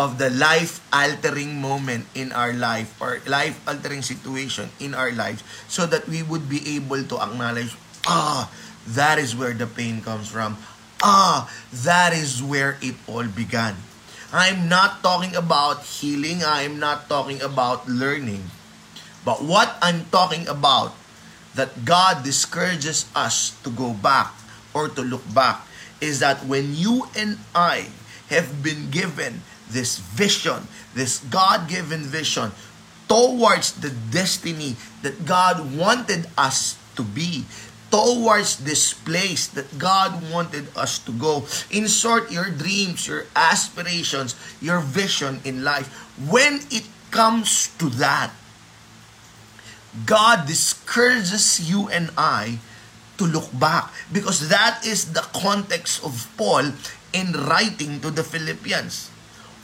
of 0.00 0.16
the 0.16 0.32
life-altering 0.32 1.60
moment 1.60 2.08
in 2.16 2.32
our 2.32 2.56
life 2.56 2.96
or 2.96 3.20
life-altering 3.28 4.00
situation 4.00 4.72
in 4.80 4.96
our 4.96 5.12
lives 5.12 5.44
so 5.68 5.84
that 5.84 6.08
we 6.08 6.24
would 6.24 6.48
be 6.48 6.64
able 6.80 7.04
to 7.04 7.20
acknowledge, 7.20 7.76
ah, 8.08 8.48
that 8.86 9.18
is 9.18 9.36
where 9.36 9.52
the 9.52 9.66
pain 9.66 10.00
comes 10.00 10.28
from. 10.28 10.56
Ah, 11.02 11.50
that 11.86 12.12
is 12.12 12.42
where 12.42 12.78
it 12.80 12.94
all 13.06 13.26
began. 13.26 13.76
I'm 14.32 14.68
not 14.68 15.02
talking 15.02 15.36
about 15.36 15.84
healing. 15.84 16.40
I'm 16.40 16.78
not 16.80 17.08
talking 17.08 17.42
about 17.42 17.88
learning. 17.88 18.48
But 19.24 19.42
what 19.42 19.76
I'm 19.82 20.06
talking 20.08 20.48
about, 20.48 20.94
that 21.54 21.84
God 21.84 22.24
discourages 22.24 23.06
us 23.14 23.52
to 23.62 23.70
go 23.70 23.92
back 23.92 24.32
or 24.72 24.88
to 24.88 25.02
look 25.02 25.22
back, 25.34 25.60
is 26.00 26.18
that 26.20 26.46
when 26.46 26.74
you 26.74 27.06
and 27.14 27.38
I 27.54 27.92
have 28.30 28.62
been 28.64 28.90
given 28.90 29.42
this 29.68 29.98
vision, 29.98 30.66
this 30.94 31.20
God 31.28 31.68
given 31.68 32.00
vision 32.00 32.50
towards 33.06 33.76
the 33.84 33.92
destiny 34.10 34.76
that 35.02 35.26
God 35.26 35.76
wanted 35.76 36.26
us 36.38 36.80
to 36.96 37.02
be, 37.04 37.44
towards 37.92 38.64
this 38.64 38.96
place 38.96 39.52
that 39.52 39.68
God 39.76 40.16
wanted 40.32 40.72
us 40.72 40.98
to 41.04 41.12
go. 41.12 41.44
In 41.68 41.86
short, 41.86 42.32
your 42.32 42.48
dreams, 42.48 43.06
your 43.06 43.28
aspirations, 43.36 44.34
your 44.64 44.80
vision 44.80 45.44
in 45.44 45.62
life, 45.62 45.92
when 46.16 46.64
it 46.72 46.88
comes 47.12 47.68
to 47.76 47.92
that, 48.00 48.32
God 50.08 50.48
discourages 50.48 51.60
you 51.60 51.92
and 51.92 52.08
I 52.16 52.64
to 53.20 53.28
look 53.28 53.52
back 53.60 53.92
because 54.08 54.48
that 54.48 54.80
is 54.88 55.12
the 55.12 55.20
context 55.36 56.00
of 56.00 56.16
Paul 56.40 56.72
in 57.12 57.36
writing 57.44 58.00
to 58.00 58.08
the 58.08 58.24
Philippians. 58.24 59.12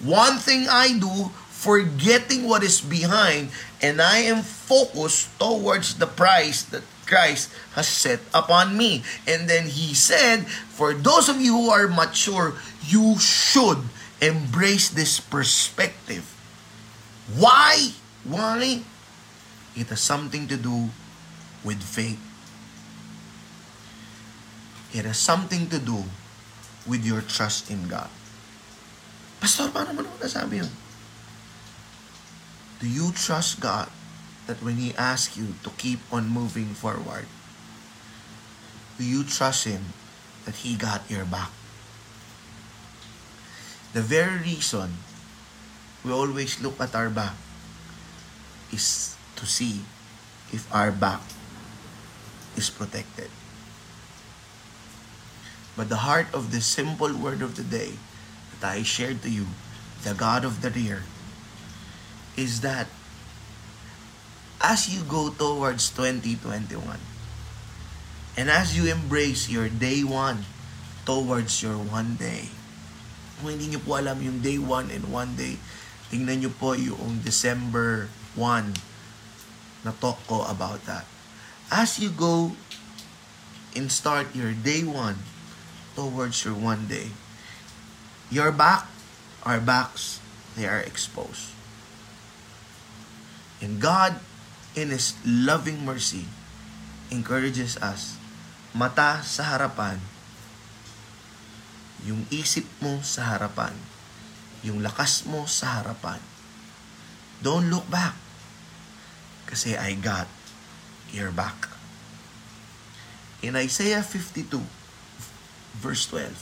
One 0.05 0.37
thing 0.37 0.69
I 0.69 0.93
do, 1.01 1.33
forgetting 1.49 2.45
what 2.45 2.63
is 2.63 2.85
behind, 2.85 3.49
and 3.81 4.05
I 4.05 4.29
am 4.29 4.45
focused 4.45 5.33
towards 5.41 5.97
the 5.97 6.07
prize 6.07 6.69
that 6.77 6.85
Christ 7.09 7.49
has 7.73 7.89
set 7.89 8.21
upon 8.37 8.77
me. 8.77 9.03
And 9.27 9.49
then 9.49 9.67
he 9.67 9.97
said, 9.97 10.47
for 10.47 10.93
those 10.93 11.33
of 11.33 11.41
you 11.41 11.57
who 11.57 11.71
are 11.73 11.89
mature, 11.89 12.55
you 12.85 13.19
should 13.19 13.81
embrace 14.21 14.93
this 14.93 15.19
perspective. 15.19 16.29
Why? 17.35 17.97
Why? 18.29 18.85
It 19.75 19.89
has 19.89 20.01
something 20.05 20.47
to 20.53 20.57
do 20.61 20.93
with 21.65 21.83
faith. 21.83 22.21
It 24.93 25.05
has 25.05 25.19
something 25.19 25.69
to 25.73 25.79
do 25.81 26.05
with 26.87 27.05
your 27.05 27.21
trust 27.21 27.71
in 27.71 27.89
God. 27.89 28.09
Pastor, 29.41 29.69
paano 29.71 29.95
mo 29.95 30.03
naman 30.03 30.19
nasabi 30.19 30.65
yun? 30.65 30.73
Do 32.81 32.87
you 32.89 33.11
trust 33.15 33.61
God 33.61 33.91
that 34.49 34.65
when 34.65 34.81
He 34.81 34.97
asks 34.97 35.37
you 35.37 35.61
to 35.63 35.71
keep 35.77 36.01
on 36.09 36.33
moving 36.33 36.73
forward, 36.73 37.29
do 38.97 39.05
you 39.05 39.23
trust 39.23 39.69
Him 39.69 39.93
that 40.49 40.65
He 40.65 40.75
got 40.75 41.05
your 41.13 41.29
back? 41.29 41.53
The 43.93 44.01
very 44.01 44.41
reason 44.41 45.05
we 46.01 46.11
always 46.11 46.65
look 46.65 46.81
at 46.81 46.97
our 46.97 47.13
back 47.13 47.37
is 48.73 49.17
to 49.37 49.45
see 49.45 49.85
if 50.51 50.65
our 50.73 50.91
back 50.91 51.21
is 52.57 52.73
protected. 52.73 53.29
But 55.77 55.93
the 55.93 56.09
heart 56.09 56.27
of 56.33 56.51
the 56.51 56.65
simple 56.65 57.13
word 57.15 57.45
of 57.45 57.55
the 57.55 57.63
day 57.63 58.01
that 58.59 58.65
I 58.67 58.83
shared 58.83 59.23
to 59.23 59.31
you, 59.31 59.47
the 60.03 60.17
God 60.17 60.45
of 60.45 60.65
the 60.65 60.73
rear, 60.73 61.05
is 62.35 62.63
that 62.63 62.89
as 64.59 64.91
you 64.91 65.07
go 65.07 65.31
towards 65.31 65.91
2021, 65.95 66.99
and 68.39 68.47
as 68.51 68.75
you 68.79 68.91
embrace 68.91 69.51
your 69.51 69.71
day 69.71 70.03
one 70.03 70.47
towards 71.07 71.63
your 71.63 71.79
one 71.79 72.19
day, 72.19 72.51
kung 73.39 73.55
hindi 73.55 73.75
nyo 73.75 73.81
po 73.83 73.99
alam 73.99 74.19
yung 74.19 74.43
day 74.43 74.59
one 74.59 74.91
and 74.91 75.11
one 75.15 75.39
day, 75.39 75.59
tingnan 76.11 76.43
nyo 76.43 76.51
po 76.51 76.75
yung 76.75 77.23
December 77.23 78.11
1 78.35 79.87
na 79.87 79.95
talk 80.03 80.19
ko 80.27 80.43
about 80.51 80.83
that. 80.91 81.07
As 81.71 82.03
you 82.03 82.11
go 82.11 82.59
and 83.79 83.93
start 83.95 84.35
your 84.35 84.51
day 84.51 84.83
one 84.83 85.23
towards 85.95 86.43
your 86.43 86.59
one 86.59 86.91
day, 86.91 87.15
your 88.31 88.51
back, 88.51 88.91
our 89.47 89.63
backs, 89.63 90.19
they 90.59 90.67
are 90.67 90.83
exposed. 90.83 91.55
And 93.63 93.79
God, 93.79 94.19
in 94.79 94.95
His 94.95 95.19
loving 95.27 95.83
mercy, 95.83 96.31
encourages 97.11 97.75
us, 97.83 98.15
mata 98.71 99.27
sa 99.27 99.59
harapan, 99.59 99.99
yung 102.07 102.23
isip 102.31 102.63
mo 102.79 103.03
sa 103.03 103.35
harapan, 103.35 103.75
yung 104.63 104.79
lakas 104.79 105.27
mo 105.27 105.51
sa 105.51 105.83
harapan. 105.83 106.23
Don't 107.43 107.67
look 107.71 107.91
back. 107.91 108.15
Kasi 109.51 109.75
I 109.75 109.99
got 109.99 110.31
your 111.11 111.35
back. 111.35 111.71
In 113.43 113.55
Isaiah 113.55 114.03
52, 114.03 114.63
verse 115.79 116.05
12, 116.11 116.35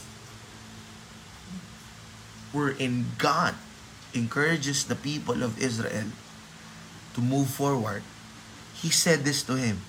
wherein 2.53 3.13
God 3.21 3.53
encourages 4.17 4.89
the 4.89 4.97
people 4.97 5.45
of 5.45 5.61
Israel 5.61 6.09
to 7.13 7.19
move 7.21 7.49
forward, 7.53 8.01
He 8.81 8.93
said 8.93 9.25
this 9.25 9.41
to 9.49 9.57
him, 9.57 9.81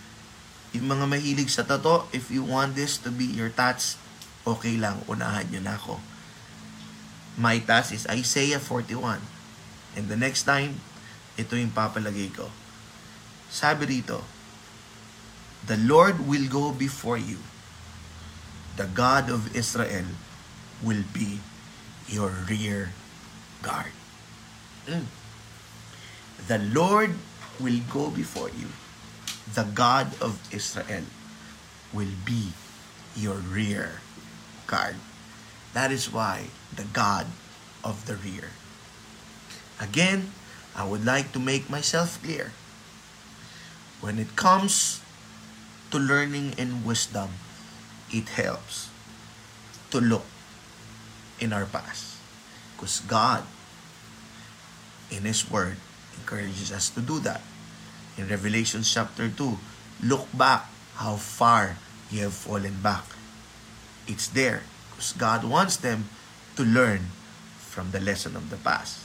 yung 0.73 0.89
mga 0.89 1.09
mahilig 1.09 1.53
sa 1.53 1.65
tato, 1.65 2.09
if 2.13 2.29
you 2.29 2.45
want 2.45 2.77
this 2.77 3.01
to 3.01 3.09
be 3.09 3.25
your 3.25 3.49
tats, 3.49 3.97
okay 4.45 4.77
lang, 4.77 5.01
unahan 5.09 5.49
nyo 5.49 5.61
na 5.65 5.77
ako. 5.77 6.01
My 7.41 7.61
task 7.63 7.95
is 7.95 8.05
Isaiah 8.09 8.61
41. 8.61 9.21
And 9.97 10.11
the 10.13 10.19
next 10.19 10.45
time, 10.45 10.81
ito 11.39 11.55
yung 11.57 11.73
papalagay 11.73 12.35
ko. 12.35 12.51
Sabi 13.49 14.01
rito, 14.01 14.21
The 15.65 15.81
Lord 15.81 16.25
will 16.27 16.49
go 16.49 16.73
before 16.73 17.17
you. 17.21 17.41
The 18.77 18.91
God 18.91 19.29
of 19.33 19.53
Israel 19.57 20.07
will 20.83 21.03
be 21.11 21.43
your 22.07 22.31
rear 22.47 22.95
guard. 23.61 23.93
Mm. 24.87 25.07
The 26.47 26.61
Lord 26.63 27.19
will 27.61 27.81
go 27.91 28.11
before 28.11 28.51
you. 28.51 28.69
The 29.55 29.65
God 29.65 30.15
of 30.21 30.39
Israel 30.53 31.05
will 31.93 32.15
be 32.25 32.53
your 33.17 33.37
rear 33.37 34.01
guard. 34.67 34.97
That 35.75 35.91
is 35.91 36.13
why 36.13 36.51
the 36.75 36.85
God 36.85 37.27
of 37.85 38.07
the 38.07 38.17
rear. 38.17 38.51
Again, 39.81 40.33
I 40.77 40.87
would 40.87 41.05
like 41.05 41.33
to 41.33 41.39
make 41.39 41.71
myself 41.71 42.23
clear. 42.23 42.53
When 44.01 44.19
it 44.19 44.37
comes 44.37 45.03
to 45.91 45.99
learning 45.99 46.55
and 46.59 46.85
wisdom, 46.85 47.31
it 48.13 48.29
helps 48.39 48.91
to 49.91 50.01
look 50.01 50.27
in 51.41 51.53
our 51.53 51.67
past. 51.67 52.17
Because 52.77 53.01
God, 53.01 53.43
in 55.11 55.25
His 55.27 55.51
Word, 55.51 55.79
encourages 56.21 56.73
us 56.73 56.91
to 56.91 57.01
do 57.01 57.19
that. 57.21 57.41
In 58.19 58.29
Revelation 58.29 58.83
chapter 58.83 59.31
2, 59.31 59.59
look 60.03 60.27
back 60.35 60.67
how 60.99 61.17
far 61.17 61.79
you 62.11 62.27
have 62.27 62.35
fallen 62.35 62.83
back. 62.83 63.05
It's 64.07 64.27
there 64.29 64.63
because 64.91 65.13
God 65.15 65.45
wants 65.45 65.79
them 65.79 66.11
to 66.57 66.65
learn 66.65 67.15
from 67.59 67.93
the 67.93 68.01
lesson 68.01 68.35
of 68.35 68.51
the 68.51 68.59
past. 68.59 68.99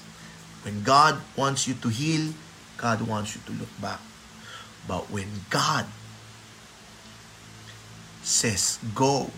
When 0.66 0.82
God 0.82 1.22
wants 1.38 1.68
you 1.68 1.76
to 1.86 1.90
heal, 1.90 2.34
God 2.78 3.06
wants 3.06 3.36
you 3.36 3.42
to 3.46 3.54
look 3.54 3.70
back. 3.80 4.00
But 4.88 5.12
when 5.12 5.46
God 5.50 5.86
says 8.24 8.80
go 8.96 9.30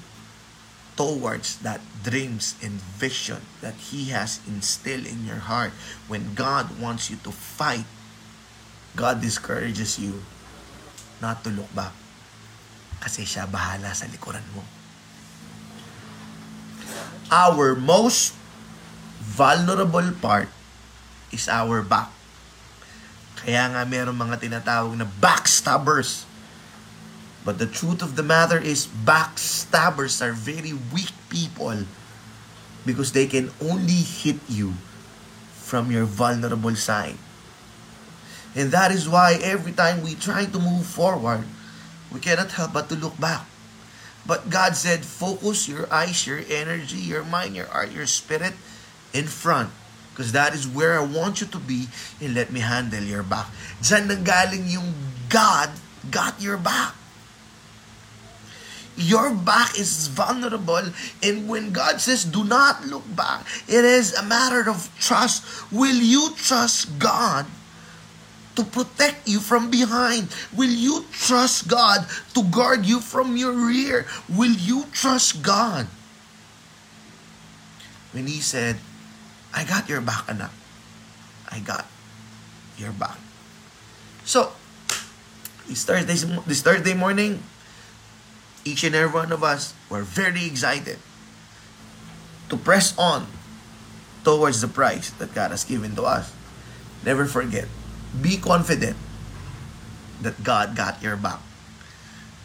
towards 0.95 1.59
that 1.59 1.83
dreams 2.03 2.55
and 2.63 2.79
vision 2.79 3.43
that 3.59 3.91
He 3.91 4.15
has 4.15 4.39
instilled 4.47 5.05
in 5.05 5.27
your 5.27 5.43
heart, 5.43 5.75
when 6.07 6.33
God 6.35 6.79
wants 6.79 7.11
you 7.11 7.19
to 7.27 7.31
fight, 7.31 7.87
God 8.95 9.19
discourages 9.19 9.99
you 9.99 10.23
not 11.19 11.43
to 11.43 11.51
look 11.51 11.71
back. 11.75 11.91
Kasi 13.03 13.27
siya 13.27 13.45
bahala 13.45 13.91
sa 13.91 14.07
likuran 14.07 14.43
mo. 14.55 14.63
Our 17.27 17.75
most 17.75 18.37
vulnerable 19.19 20.15
part 20.23 20.47
is 21.35 21.51
our 21.51 21.83
back. 21.83 22.07
Kaya 23.35 23.67
nga 23.73 23.83
meron 23.83 24.15
mga 24.15 24.39
tinatawag 24.39 24.95
na 24.95 25.05
backstabbers. 25.19 26.23
But 27.45 27.61
the 27.61 27.69
truth 27.69 28.01
of 28.01 28.17
the 28.17 28.25
matter 28.25 28.57
is 28.57 28.89
backstabbers 28.89 30.17
are 30.19 30.33
very 30.33 30.73
weak 30.73 31.13
people 31.29 31.85
because 32.85 33.13
they 33.13 33.29
can 33.29 33.53
only 33.61 34.01
hit 34.01 34.41
you 34.49 34.73
from 35.53 35.93
your 35.93 36.09
vulnerable 36.09 36.73
side. 36.73 37.21
And 38.57 38.71
that 38.73 38.89
is 38.89 39.07
why 39.07 39.37
every 39.37 39.73
time 39.73 40.01
we 40.01 40.15
try 40.17 40.45
to 40.49 40.57
move 40.57 40.89
forward, 40.89 41.45
we 42.09 42.19
cannot 42.19 42.49
help 42.51 42.73
but 42.73 42.89
to 42.89 42.95
look 42.95 43.19
back. 43.21 43.45
But 44.25 44.49
God 44.49 44.73
said, 44.73 45.05
focus 45.05 45.69
your 45.69 45.85
eyes, 45.93 46.25
your 46.25 46.41
energy, 46.49 46.97
your 46.97 47.23
mind, 47.23 47.55
your 47.55 47.69
heart, 47.69 47.91
your 47.91 48.09
spirit 48.09 48.57
in 49.13 49.29
front. 49.29 49.69
Because 50.09 50.31
that 50.31 50.55
is 50.55 50.65
where 50.65 50.97
I 50.97 51.05
want 51.05 51.41
you 51.41 51.47
to 51.47 51.59
be 51.59 51.91
and 52.17 52.33
let 52.33 52.49
me 52.49 52.61
handle 52.63 53.03
your 53.03 53.21
back. 53.21 53.51
Diyan 53.83 54.09
nanggaling 54.09 54.65
yung 54.71 54.95
God 55.29 55.69
got 56.09 56.41
your 56.41 56.57
back. 56.57 56.95
Your 58.97 59.35
back 59.35 59.77
is 59.77 60.07
vulnerable 60.07 60.91
and 61.21 61.49
when 61.49 61.71
God 61.71 61.99
says 61.99 62.23
do 62.23 62.43
not 62.43 62.85
look 62.87 63.03
back, 63.15 63.45
it 63.67 63.83
is 63.83 64.13
a 64.15 64.23
matter 64.23 64.69
of 64.69 64.87
trust. 64.99 65.43
Will 65.71 65.99
you 65.99 66.31
trust 66.37 66.97
God 66.97 67.45
to 68.55 68.63
protect 68.63 69.27
you 69.27 69.39
from 69.39 69.69
behind? 69.69 70.31
Will 70.55 70.71
you 70.71 71.03
trust 71.11 71.67
God 71.67 72.07
to 72.33 72.43
guard 72.43 72.85
you 72.85 72.99
from 72.99 73.35
your 73.35 73.51
rear? 73.51 74.07
Will 74.31 74.55
you 74.55 74.87
trust 74.91 75.43
God? 75.43 75.87
When 78.15 78.27
he 78.27 78.39
said, 78.39 78.79
I 79.53 79.67
got 79.67 79.87
your 79.91 79.99
back, 79.99 80.23
anak. 80.31 80.51
I 81.51 81.59
got 81.59 81.85
your 82.79 82.91
back. 82.91 83.19
So, 84.23 84.51
this 85.67 85.83
Thursday, 85.83 86.15
this 86.47 86.61
Thursday 86.61 86.93
morning, 86.93 87.43
each 88.65 88.83
and 88.83 88.97
every 88.97 89.13
one 89.13 89.31
of 89.31 89.45
us 89.45 89.77
were 89.87 90.01
very 90.01 90.49
excited 90.49 90.97
to 92.49 92.57
press 92.57 92.97
on 92.97 93.29
towards 94.25 94.59
the 94.59 94.67
prize 94.67 95.13
that 95.21 95.37
God 95.37 95.53
has 95.53 95.63
given 95.63 95.95
to 95.95 96.03
us. 96.03 96.33
Never 97.05 97.29
forget, 97.29 97.69
be 98.17 98.41
confident 98.41 98.97
that 100.25 100.41
God 100.43 100.75
got 100.75 101.01
your 101.05 101.15
back. 101.15 101.39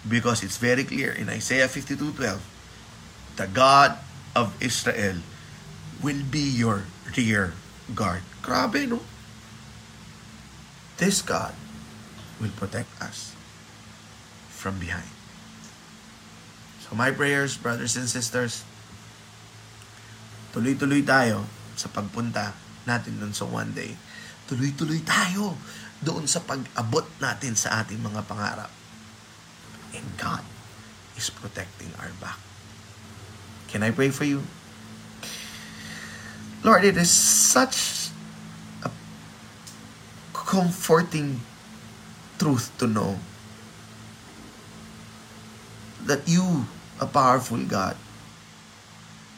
Because 0.05 0.45
it's 0.45 0.61
very 0.61 0.85
clear 0.85 1.13
in 1.13 1.29
Isaiah 1.29 1.69
52:12, 1.69 2.41
the 3.37 3.49
God 3.49 3.97
of 4.37 4.53
Israel 4.61 5.25
will 6.05 6.21
be 6.25 6.45
your 6.45 6.85
rear 7.17 7.53
guard. 7.97 8.25
Grabe, 8.45 8.89
no? 8.89 9.01
This 10.97 11.21
God 11.25 11.57
will 12.41 12.53
protect 12.57 12.89
us 13.01 13.33
from 14.49 14.81
behind. 14.81 15.20
So 16.91 16.99
my 16.99 17.15
prayers, 17.15 17.55
brothers 17.55 17.95
and 17.95 18.11
sisters, 18.11 18.67
tuloy-tuloy 20.51 21.07
tayo 21.07 21.47
sa 21.79 21.87
pagpunta 21.87 22.51
natin 22.83 23.23
dun 23.23 23.31
sa 23.31 23.47
one 23.47 23.71
day. 23.71 23.95
Tuloy-tuloy 24.51 24.99
tayo 25.07 25.55
doon 26.03 26.27
sa 26.27 26.43
pag-abot 26.43 27.07
natin 27.23 27.55
sa 27.55 27.79
ating 27.79 28.03
mga 28.03 28.27
pangarap. 28.27 28.75
And 29.95 30.03
God 30.19 30.43
is 31.15 31.31
protecting 31.31 31.95
our 32.03 32.11
back. 32.19 32.43
Can 33.71 33.87
I 33.87 33.95
pray 33.95 34.11
for 34.11 34.27
you? 34.27 34.43
Lord, 36.67 36.83
it 36.83 36.99
is 36.99 37.15
such 37.15 38.11
a 38.83 38.91
comforting 40.35 41.39
truth 42.43 42.75
to 42.83 42.91
know 42.91 43.23
that 46.03 46.27
you 46.27 46.67
a 47.01 47.09
powerful 47.09 47.65
God 47.65 47.97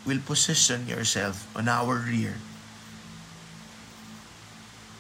will 0.03 0.19
position 0.19 0.91
yourself 0.91 1.47
on 1.55 1.71
our 1.71 1.95
rear 2.03 2.43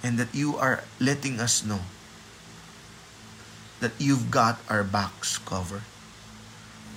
and 0.02 0.14
that 0.18 0.30
you 0.30 0.54
are 0.56 0.86
letting 1.02 1.42
us 1.42 1.66
know 1.66 1.82
that 3.82 3.92
you've 3.98 4.30
got 4.30 4.62
our 4.70 4.86
backs 4.86 5.38
covered. 5.42 5.82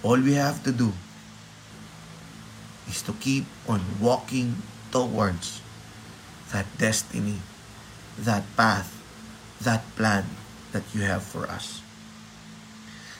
All 0.06 0.22
we 0.22 0.38
have 0.38 0.62
to 0.70 0.72
do 0.72 0.94
is 2.86 3.02
to 3.10 3.14
keep 3.18 3.50
on 3.66 3.82
walking 3.98 4.62
towards 4.94 5.66
that 6.54 6.70
destiny, 6.78 7.42
that 8.22 8.46
path, 8.54 8.94
that 9.62 9.82
plan 9.98 10.30
that 10.78 10.86
you 10.94 11.02
have 11.02 11.26
for 11.26 11.50
us. 11.50 11.82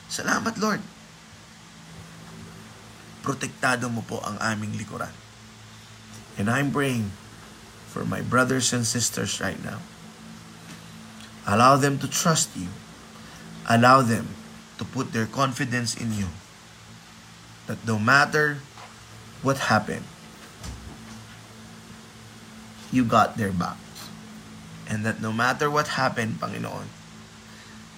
Salamat, 0.06 0.62
Lord 0.62 0.78
protektado 3.26 3.90
mo 3.90 4.06
po 4.06 4.22
ang 4.22 4.38
aming 4.38 4.78
likuran. 4.78 5.10
And 6.38 6.46
I'm 6.46 6.70
praying 6.70 7.10
for 7.90 8.06
my 8.06 8.22
brothers 8.22 8.70
and 8.70 8.86
sisters 8.86 9.42
right 9.42 9.58
now. 9.58 9.82
Allow 11.42 11.74
them 11.82 11.98
to 11.98 12.06
trust 12.06 12.54
you. 12.54 12.70
Allow 13.66 14.06
them 14.06 14.30
to 14.78 14.86
put 14.86 15.10
their 15.10 15.26
confidence 15.26 15.98
in 15.98 16.14
you. 16.14 16.30
That 17.66 17.82
no 17.82 17.98
matter 17.98 18.62
what 19.42 19.66
happened, 19.66 20.06
you 22.94 23.02
got 23.02 23.34
their 23.34 23.50
back. 23.50 23.78
And 24.86 25.02
that 25.02 25.18
no 25.18 25.34
matter 25.34 25.66
what 25.66 25.98
happened, 25.98 26.38
Panginoon, 26.38 26.86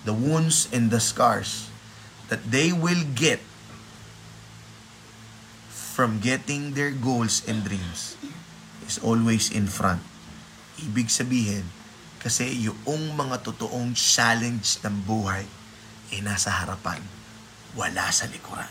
the 0.09 0.17
wounds 0.17 0.73
and 0.73 0.89
the 0.89 1.01
scars 1.01 1.69
that 2.33 2.49
they 2.49 2.73
will 2.73 3.05
get 3.13 3.45
from 5.99 6.23
getting 6.23 6.79
their 6.79 6.95
goals 6.95 7.43
and 7.51 7.67
dreams 7.67 8.15
is 8.87 9.03
always 9.03 9.51
in 9.51 9.67
front. 9.67 9.99
Ibig 10.79 11.11
sabihin, 11.11 11.67
kasi 12.23 12.71
yung 12.71 13.19
mga 13.19 13.43
totoong 13.43 13.99
challenge 13.99 14.79
ng 14.87 14.95
buhay 15.03 15.43
ay 16.15 16.23
nasa 16.23 16.55
harapan, 16.55 17.03
wala 17.75 18.07
sa 18.15 18.31
likuran. 18.31 18.71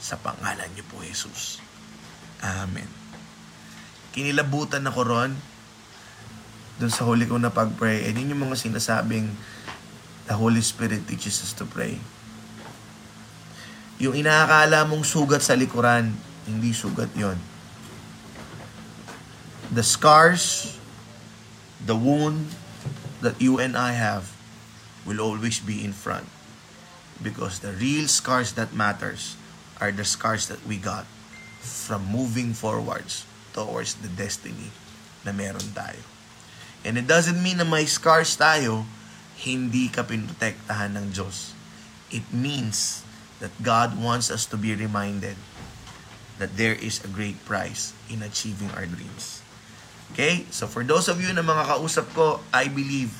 Sa 0.00 0.16
pangalan 0.16 0.72
niyo 0.72 0.88
po, 0.88 1.04
Jesus. 1.04 1.60
Amen. 2.40 2.88
Kinilabutan 4.16 4.88
ako 4.88 5.04
ron 5.04 5.36
doon 6.80 6.92
sa 6.94 7.04
huli 7.04 7.28
kong 7.28 7.44
na 7.44 7.52
pag-pray. 7.52 8.08
And 8.08 8.16
yun 8.16 8.32
yung 8.32 8.48
mga 8.48 8.56
sinasabing 8.56 9.36
the 10.24 10.32
Holy 10.32 10.64
Spirit 10.64 11.04
teaches 11.04 11.44
us 11.44 11.52
to 11.60 11.68
pray. 11.68 12.00
Yung 14.00 14.16
inaakala 14.16 14.88
mong 14.88 15.04
sugat 15.04 15.44
sa 15.44 15.52
likuran, 15.52 16.16
hindi 16.48 16.72
sugat 16.72 17.12
yon. 17.12 17.36
The 19.68 19.84
scars, 19.84 20.72
the 21.84 21.92
wound 21.92 22.48
that 23.20 23.36
you 23.36 23.60
and 23.60 23.76
I 23.76 23.92
have 23.92 24.32
will 25.04 25.20
always 25.20 25.60
be 25.60 25.84
in 25.84 25.92
front. 25.92 26.24
Because 27.20 27.60
the 27.60 27.76
real 27.76 28.08
scars 28.08 28.56
that 28.56 28.72
matters 28.72 29.36
are 29.76 29.92
the 29.92 30.08
scars 30.08 30.48
that 30.48 30.64
we 30.64 30.80
got 30.80 31.04
from 31.60 32.08
moving 32.08 32.56
forwards 32.56 33.28
towards 33.52 34.00
the 34.00 34.08
destiny 34.08 34.70
na 35.26 35.34
meron 35.34 35.74
tayo. 35.76 36.00
And 36.86 36.96
it 36.96 37.10
doesn't 37.10 37.42
mean 37.42 37.58
na 37.58 37.66
may 37.66 37.84
scars 37.90 38.38
tayo, 38.38 38.86
hindi 39.38 39.90
ka 39.90 40.06
pinotektahan 40.06 40.94
ng 40.94 41.06
Diyos. 41.10 41.52
It 42.08 42.24
means 42.30 43.02
that 43.42 43.54
God 43.60 43.98
wants 43.98 44.30
us 44.30 44.46
to 44.50 44.56
be 44.56 44.74
reminded 44.74 45.36
that 46.38 46.54
there 46.54 46.74
is 46.74 47.02
a 47.02 47.10
great 47.10 47.38
prize 47.44 47.92
in 48.06 48.22
achieving 48.22 48.70
our 48.78 48.86
dreams. 48.86 49.42
Okay? 50.14 50.46
So 50.50 50.66
for 50.66 50.86
those 50.86 51.10
of 51.10 51.20
you 51.20 51.30
na 51.34 51.44
mga 51.44 51.68
kausap 51.68 52.06
ko, 52.14 52.40
I 52.54 52.70
believe 52.70 53.12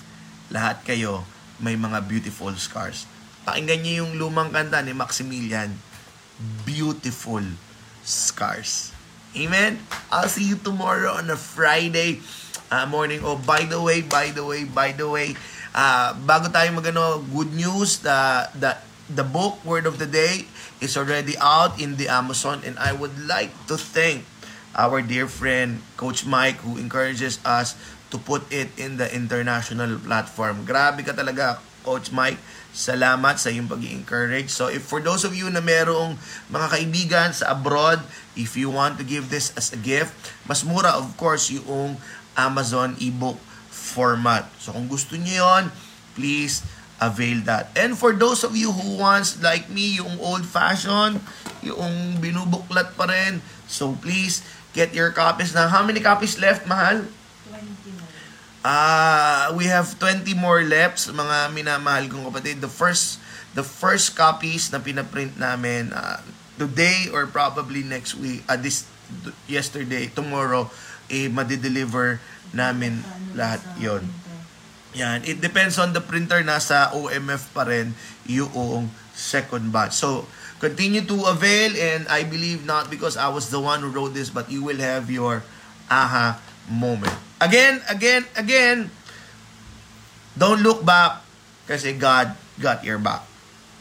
lahat 0.48 0.86
kayo 0.86 1.26
may 1.58 1.74
mga 1.74 2.06
beautiful 2.06 2.54
scars. 2.56 3.04
Pakinggan 3.44 3.80
niyo 3.82 3.94
yung 4.06 4.12
lumang 4.16 4.54
kanta 4.54 4.80
ni 4.84 4.94
Maximilian, 4.94 5.72
Beautiful 6.62 7.42
Scars. 8.06 8.94
Amen? 9.34 9.82
I'll 10.12 10.30
see 10.30 10.46
you 10.46 10.56
tomorrow 10.60 11.18
on 11.18 11.26
a 11.28 11.36
Friday 11.36 12.22
uh, 12.70 12.86
morning. 12.86 13.20
Oh, 13.24 13.36
by 13.36 13.66
the 13.66 13.80
way, 13.80 14.04
by 14.04 14.30
the 14.30 14.44
way, 14.44 14.64
by 14.64 14.92
the 14.92 15.08
way, 15.08 15.34
uh, 15.74 16.14
bago 16.24 16.48
tayo 16.48 16.70
magano, 16.76 17.20
good 17.32 17.52
news, 17.52 18.00
the, 18.00 18.48
the, 18.56 18.72
the 19.08 19.24
book, 19.24 19.58
Word 19.64 19.88
of 19.88 19.98
the 19.98 20.06
Day, 20.06 20.46
is 20.80 20.96
already 20.96 21.34
out 21.40 21.80
in 21.80 21.96
the 21.96 22.08
Amazon 22.08 22.62
and 22.64 22.78
I 22.78 22.92
would 22.92 23.16
like 23.16 23.52
to 23.66 23.76
thank 23.76 24.24
our 24.76 25.00
dear 25.00 25.26
friend 25.26 25.80
Coach 25.96 26.28
Mike 26.28 26.60
who 26.62 26.76
encourages 26.76 27.40
us 27.42 27.74
to 28.12 28.16
put 28.16 28.44
it 28.52 28.72
in 28.76 28.96
the 28.96 29.08
international 29.08 29.98
platform. 30.00 30.64
Grabe 30.64 31.04
ka 31.04 31.12
talaga 31.16 31.60
Coach 31.84 32.12
Mike. 32.12 32.38
Salamat 32.68 33.40
sa 33.40 33.48
iyong 33.50 33.66
pag 33.66 33.82
encourage 33.82 34.52
So 34.52 34.68
if 34.68 34.86
for 34.86 35.00
those 35.00 35.24
of 35.24 35.32
you 35.34 35.48
na 35.50 35.64
merong 35.64 36.20
mga 36.52 36.66
kaibigan 36.78 37.28
sa 37.32 37.56
abroad, 37.56 38.04
if 38.38 38.54
you 38.54 38.70
want 38.70 39.00
to 39.00 39.04
give 39.04 39.32
this 39.32 39.50
as 39.56 39.72
a 39.74 39.80
gift, 39.80 40.14
mas 40.44 40.62
mura 40.62 40.94
of 40.94 41.16
course 41.16 41.50
yung 41.50 41.98
Amazon 42.38 42.94
ebook 43.02 43.40
format. 43.72 44.46
So 44.62 44.76
kung 44.76 44.86
gusto 44.86 45.16
niyo 45.18 45.42
yon, 45.42 45.64
please 46.14 46.62
avail 46.98 47.42
that. 47.46 47.70
And 47.78 47.94
for 47.94 48.12
those 48.12 48.42
of 48.42 48.58
you 48.58 48.74
who 48.74 48.98
wants, 48.98 49.38
like 49.38 49.70
me, 49.70 49.98
yung 50.02 50.18
old-fashioned, 50.18 51.22
yung 51.62 52.18
binubuklat 52.18 52.98
pa 52.98 53.06
rin, 53.06 53.42
so 53.70 53.94
please, 53.98 54.42
get 54.78 54.94
your 54.94 55.10
copies 55.10 55.54
na. 55.54 55.66
How 55.66 55.82
many 55.82 55.98
copies 55.98 56.38
left, 56.38 56.66
mahal? 56.70 57.02
20 57.50 57.98
more. 57.98 58.14
Ah, 58.62 59.50
uh, 59.50 59.58
we 59.58 59.66
have 59.66 59.98
20 59.98 60.26
more 60.38 60.62
left, 60.62 61.08
mga 61.10 61.50
minamahal 61.50 62.06
kong 62.06 62.26
kapatid. 62.28 62.62
The 62.62 62.70
first 62.70 63.18
the 63.58 63.64
first 63.66 64.14
copies 64.14 64.70
na 64.70 64.78
pinaprint 64.78 65.34
namin, 65.34 65.90
uh, 65.90 66.22
today 66.60 67.10
or 67.10 67.26
probably 67.26 67.82
next 67.82 68.14
week, 68.14 68.44
uh, 68.46 68.58
this 68.58 68.86
yesterday, 69.50 70.06
tomorrow, 70.12 70.68
eh, 71.08 71.26
madideliver 71.26 72.20
namin 72.52 73.00
lahat 73.34 73.62
yon. 73.80 74.04
Yan. 74.96 75.24
It 75.28 75.40
depends 75.40 75.76
on 75.76 75.92
the 75.92 76.00
printer. 76.00 76.40
Nasa 76.40 76.92
OMF 76.96 77.52
pa 77.52 77.68
rin 77.68 77.92
yung 78.24 78.88
second 79.12 79.72
batch. 79.74 79.98
So, 79.98 80.24
continue 80.62 81.02
to 81.06 81.16
avail 81.26 81.74
and 81.76 82.06
I 82.08 82.24
believe 82.24 82.64
not 82.64 82.90
because 82.90 83.16
I 83.16 83.28
was 83.28 83.50
the 83.50 83.60
one 83.60 83.82
who 83.82 83.90
wrote 83.90 84.14
this 84.14 84.30
but 84.30 84.50
you 84.50 84.62
will 84.62 84.78
have 84.78 85.10
your 85.10 85.42
aha 85.90 86.38
moment. 86.70 87.14
Again, 87.40 87.82
again, 87.88 88.26
again, 88.34 88.90
don't 90.38 90.62
look 90.62 90.84
back 90.84 91.22
kasi 91.66 91.94
God 91.94 92.34
got 92.58 92.82
your 92.82 92.98
back. 92.98 93.22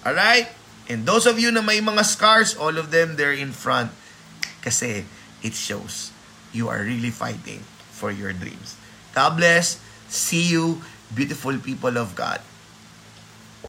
Alright? 0.06 0.50
And 0.88 1.04
those 1.04 1.26
of 1.26 1.38
you 1.38 1.52
na 1.52 1.62
may 1.62 1.82
mga 1.82 2.06
scars, 2.06 2.56
all 2.56 2.78
of 2.78 2.92
them, 2.94 3.18
they're 3.18 3.36
in 3.36 3.52
front 3.52 3.92
kasi 4.62 5.04
it 5.44 5.54
shows 5.54 6.16
you 6.54 6.70
are 6.70 6.82
really 6.82 7.12
fighting 7.12 7.62
for 7.92 8.14
your 8.14 8.32
dreams. 8.32 8.78
God 9.12 9.36
bless. 9.36 9.82
See 10.08 10.48
you, 10.48 10.80
beautiful 11.14 11.58
people 11.58 11.98
of 11.98 12.16
God. 12.16 12.42